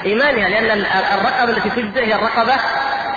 [0.05, 2.53] إيمانها لأن الرقبة التي تجزئ هي الرقبة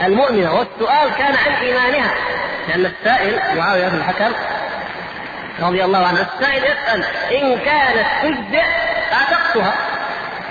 [0.04, 2.10] المؤمنة والسؤال كان عن إيمانها.
[2.68, 4.32] لأن السائل معاوية بن الحكم
[5.60, 8.64] رضي الله عنه السائل يسأل إن كانت تجزئ
[9.12, 9.72] أعتقتها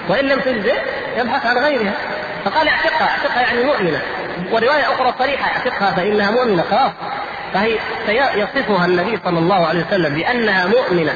[0.10, 0.76] وإن لم تجزئ
[1.18, 1.94] يبحث عن غيرها.
[2.46, 4.02] فقال اعتقها اعتقها يعني مؤمنة.
[4.52, 6.92] ورواية أخرى صريحة اعتقها فإنها مؤمنة خلاص.
[8.08, 11.14] فهي يصفها النبي صلى الله عليه وسلم بأنها مؤمنة.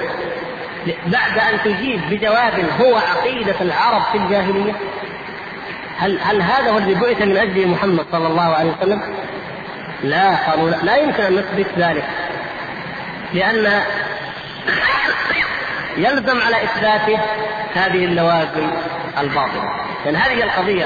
[1.05, 4.73] بعد أن تجيب بجواب هو عقيدة العرب في الجاهلية؟
[5.97, 9.01] هل هل هذا هو الذي بعث من أجله محمد صلى الله عليه وسلم؟
[10.03, 12.03] لا قالوا لا, لا يمكن أن نثبت ذلك.
[13.33, 13.81] لأن
[15.97, 17.19] يلزم على إثباته
[17.75, 18.69] هذه اللوازم
[19.19, 19.63] الباطلة.
[20.05, 20.85] لأن هذه القضية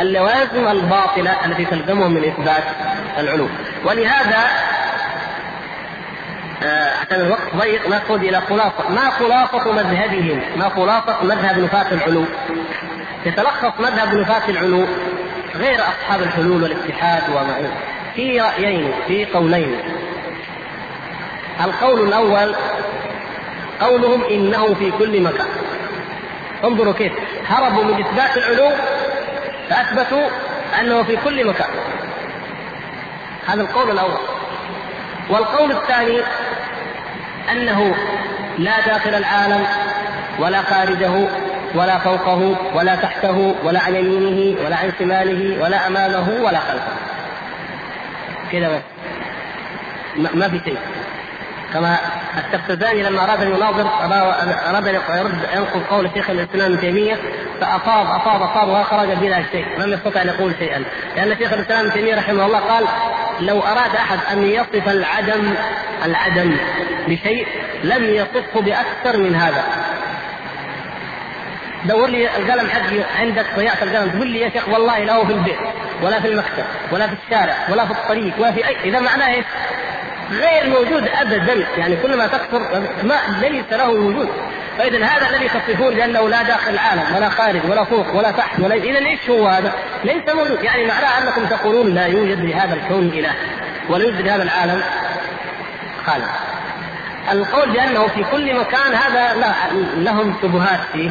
[0.00, 2.64] اللوازم الباطلة التي تلزمهم من إثبات
[3.18, 3.48] العلو.
[3.84, 4.50] ولهذا
[7.00, 8.88] عشان الوقت ضيق نأخذ إلى خلاصة.
[8.90, 12.24] ما خلاصة مذهبهم؟ ما خلاصة مذهب نفاة العلو
[13.26, 14.84] يتلخص مذهب نفاة العلو
[15.54, 17.70] غير أصحاب الحلول والاتحاد وما
[18.14, 19.80] في رأيين في قولين.
[21.64, 22.54] القول الأول
[23.80, 25.46] قولهم إنه في كل مكان.
[26.64, 27.12] انظروا كيف.
[27.48, 28.70] هربوا من إثبات العلو
[29.70, 30.28] فأثبتوا
[30.80, 31.70] أنه في كل مكان.
[33.46, 34.18] هذا القول الأول.
[35.30, 36.20] والقول الثاني
[37.52, 37.94] أنه
[38.58, 39.66] لا داخل العالم
[40.38, 41.28] ولا خارجه
[41.74, 46.92] ولا فوقه ولا تحته ولا عن يمينه ولا عن شماله ولا أمامه ولا خلفه.
[48.52, 48.82] كذا بس.
[50.34, 50.78] ما في شيء.
[51.74, 51.98] كما
[52.38, 53.88] التفتزاني لما أراد أن يناظر
[54.70, 57.14] أراد أن يرد ينقل قول شيخ الإسلام ابن تيمية
[57.60, 60.84] فافاض افاض افاض وخرج بلا شيء لم يستطع أن يقول شيئا.
[61.16, 62.84] لأن شيخ الإسلام ابن تيمية رحمه الله قال
[63.40, 65.54] لو أراد أحد أن يصف العدم
[66.04, 66.56] العدم
[67.08, 67.46] بشيء
[67.84, 69.64] لم يصفه بأكثر من هذا.
[71.84, 74.10] دور لي القلم حقي عندك ضيعت القلم.
[74.10, 75.58] تقول لي يا شيخ والله لا هو في البيت
[76.02, 79.44] ولا في المكتب ولا في الشارع ولا في الطريق ولا في اي إذا معناه إيش؟
[80.30, 82.60] غير موجود ابدا يعني كل ما تكثر
[83.02, 84.28] ما ليس له وجود.
[84.78, 88.74] فاذا هذا الذي تصفون بأنه لا داخل العالم ولا خارج ولا فوق ولا تحت ولا
[88.74, 89.72] اذا إيش هو هذا؟
[90.04, 90.62] ليس موجود.
[90.62, 93.32] يعني معناه أنكم تقولون لا يوجد لهذا الكون إله
[93.88, 94.82] ولا يوجد لهذا العالم.
[96.06, 96.28] خالق
[97.32, 99.54] القول بأنه في كل مكان هذا
[99.96, 101.10] لهم شبهات فيه.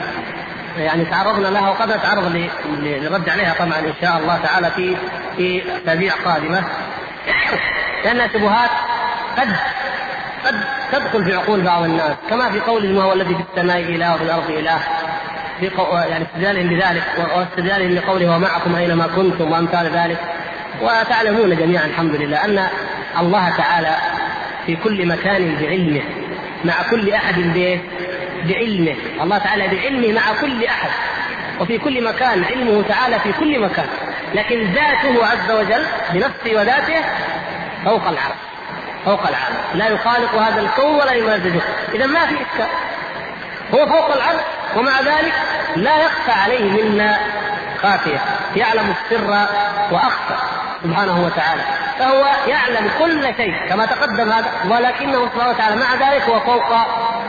[0.78, 2.50] يعني تعرضنا لها وقد نتعرض
[2.80, 4.96] للرد عليها طبعا إن شاء الله تعالى في
[5.38, 6.64] في أسابيع قادمة.
[8.06, 8.70] لانها شبهات
[9.38, 9.48] قد
[10.46, 10.56] قد
[10.92, 14.24] تدخل في عقول بعض الناس كما في قوله ما هو الذي في السماء إله وفي
[14.24, 14.80] الأرض إله.
[15.60, 16.10] في.
[16.10, 17.04] يعني استدلالهم بذلك
[17.36, 20.18] واستدلالهم لقوله ومعكم أينما كنتم وأمثال ذلك.
[20.82, 22.68] وتعلمون جميعا الحمد لله أن
[23.20, 23.96] الله تعالى
[24.66, 26.02] في كل مكان بعلمه
[26.66, 27.82] مع كل أحد به
[28.46, 28.96] بعلمه.
[29.22, 30.90] الله تعالى بعلمه مع كل أحد
[31.60, 33.88] وفي كل مكان علمه تعالى في كل مكان.
[34.34, 37.02] لكن ذاته عز وجل بنفسه وذاته
[37.86, 38.38] فوق العرش
[39.06, 41.62] فوق العالم لا يخالق هذا الكون ولا يمازجه.
[41.94, 42.68] اذا ما في إشكال.
[43.74, 44.42] هو فوق العرش
[44.76, 45.34] ومع ذلك
[45.76, 47.18] لا يخفى عليه منا
[47.82, 48.20] خافية.
[48.56, 49.48] يعلم السر
[49.92, 50.36] وأخفى
[50.84, 51.62] سبحانه وتعالى.
[52.00, 56.74] فهو يعلم كل شيء كما تقدم هذا ولكنه سبحانه وتعالى مع ذلك هو فوق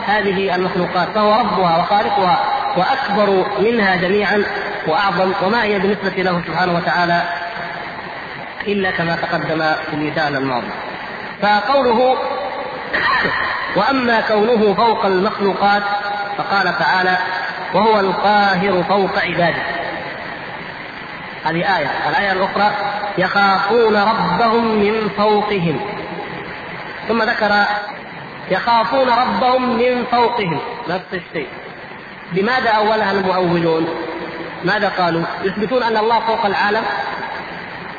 [0.07, 2.45] هذه المخلوقات فهو ربها وخالقها
[2.77, 4.45] وأكبر منها جميعا.
[4.89, 7.23] وأعظم وما هي بالنسبة له سبحانه وتعالى
[8.67, 10.71] إلا كما تقدم في المثال الماضي.
[11.43, 12.17] فقوله
[13.77, 15.83] وأما كونه فوق المخلوقات
[16.39, 17.19] فقال تعالى
[17.75, 19.63] وهو القاهر فوق عباده.
[21.45, 21.91] هذه آية.
[22.09, 22.71] الآية الأخرى
[23.19, 25.81] يخافون ربهم من فوقهم.
[27.09, 27.65] ثم ذكر
[28.51, 30.61] يخافون ربهم من فوقهم.
[30.89, 31.49] نفس الشيء
[32.33, 33.89] بماذا أولها المؤولون؟
[34.65, 36.85] ماذا قالوا؟ يثبتون أن الله فوق العالم؟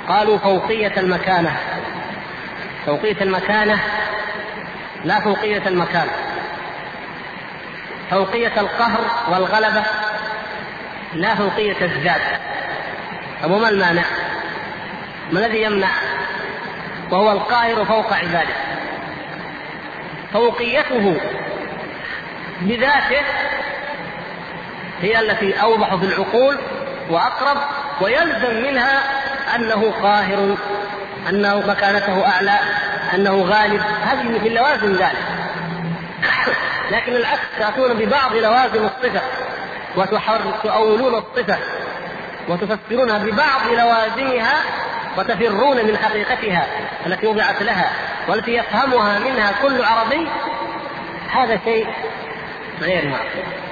[0.08, 1.58] قالوا فوقية المكانة.
[2.86, 3.80] فوقية المكانة
[5.04, 6.08] لا فوقية المكان.
[8.12, 9.00] فوقية القهر
[9.30, 9.84] والغلبة
[11.14, 12.22] لا فوقية الذات.
[13.44, 14.04] طب وما المانع؟
[15.32, 15.90] ما الذي يمنع؟
[17.12, 18.56] وهو القاهر فوق عباده.
[20.34, 21.18] فوقيته
[22.62, 23.22] بذاته
[25.02, 26.58] هي التي أوضح في العقول
[27.10, 27.58] وأقرب
[28.02, 29.04] ويلزم منها
[29.56, 30.58] أنه قاهر
[31.30, 32.60] أنه مكانته أعلى
[33.14, 33.82] أنه غالب.
[34.06, 35.26] هذه من لوازم ذلك.
[36.92, 39.22] لكن العكس تأتون ببعض لوازم الصفة
[39.96, 41.58] وتؤولون الصفة
[42.48, 44.62] وتفسرونها ببعض لوازمها
[45.18, 46.68] وتفرون من حقيقتها
[47.06, 47.92] التي وضعت لها
[48.28, 50.28] والتي يفهمها منها كل عربي.
[51.32, 51.88] هذا شيء
[52.82, 53.65] غير معقول.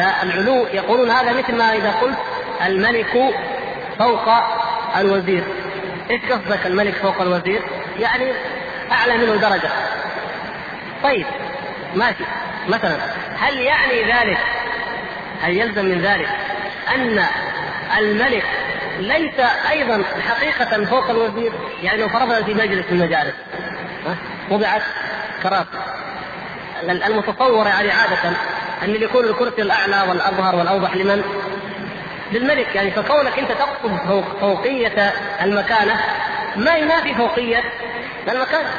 [0.00, 2.18] فالعلو يقولون هذا مثل ما إذا قلت
[2.66, 3.36] الملك
[3.98, 4.28] فوق
[4.96, 5.44] الوزير.
[6.10, 7.62] إيش قصدك الملك فوق الوزير؟
[7.98, 8.32] يعني
[8.92, 9.70] أعلى منه درجة.
[11.02, 11.26] طيب
[11.94, 12.24] ماشي.
[12.68, 12.96] مثلا
[13.38, 14.38] هل يعني ذلك
[15.42, 16.28] هل يلزم من ذلك
[16.94, 17.24] أن
[17.98, 18.44] الملك
[18.98, 19.40] ليس
[19.70, 23.34] أيضا حقيقة فوق الوزير؟ يعني لو فرضنا في مجلس من المجالس
[24.50, 24.82] وضعت
[25.42, 25.66] كراسي
[26.82, 28.36] المتصور يعني عادة
[28.82, 31.22] أن يكون الكرسي الأعلى والأظهر والأوضح لمن؟
[32.32, 35.12] للملك يعني فكونك أنت تقصد فوق فوقية
[35.42, 36.00] المكانة
[36.56, 37.62] ما ينافي فوقية
[38.28, 38.70] المكانه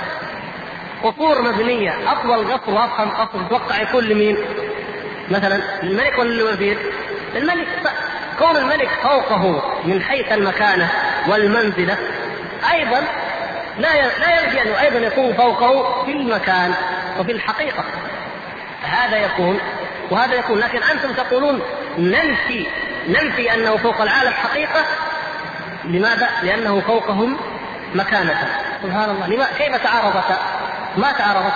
[1.04, 4.38] قصور مبنية اطول قصر وأفخم قصر تتوقع يكون لمين؟
[5.32, 6.78] مثلا للملك ولا للوزير؟
[7.36, 7.68] للملك
[8.40, 10.90] كون الملك فوقه من حيث المكانة
[11.28, 11.98] والمنزلة
[12.74, 13.04] أيضا
[13.80, 16.74] لا لا يلزم أنه أيضا يكون فوقه في المكان
[17.20, 17.84] وفي الحقيقة
[18.82, 19.60] هذا يكون
[20.12, 20.60] وهذا يكون.
[20.60, 21.62] لكن أنتم تقولون
[21.98, 22.68] ننفي
[23.08, 24.86] ننفي أنه فوق العالم حقيقة.
[25.86, 27.38] لماذا؟ لأنه فوقهم
[27.96, 28.38] مكانة.
[28.84, 29.28] سبحان الله.
[29.28, 30.38] لما كيف تعارضتا؟
[30.98, 31.54] ما تعارضت؟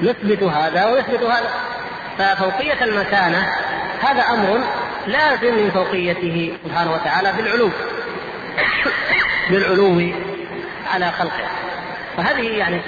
[0.00, 1.50] نثبت هذا ونثبت هذا.
[2.18, 3.46] ففوقية المكانة
[4.00, 4.60] هذا أمر
[5.06, 7.70] لازم من فوقيته سبحانه وتعالى بالعلو
[9.50, 10.12] بالعلو
[10.94, 11.71] على خلقه.
[12.16, 12.80] فهذه يعني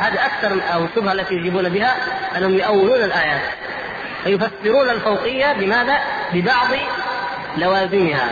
[0.00, 1.96] هذه أكثر أو الشبهة التي يجيبون بها
[2.36, 3.40] أنهم يؤولون الآيات
[4.24, 5.98] فيفسرون الفوقية بماذا؟
[6.32, 6.68] ببعض
[7.56, 8.28] لوازمها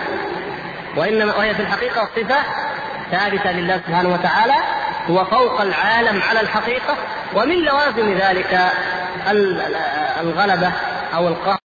[0.96, 2.36] وانما وهي في الحقيقة صفة
[3.10, 4.54] ثابتة لله سبحانه وتعالى
[5.10, 6.96] هو فوق العالم على الحقيقة
[7.34, 8.60] ومن لوازم ذلك
[10.20, 10.72] الغلبة
[11.14, 11.61] أو القهر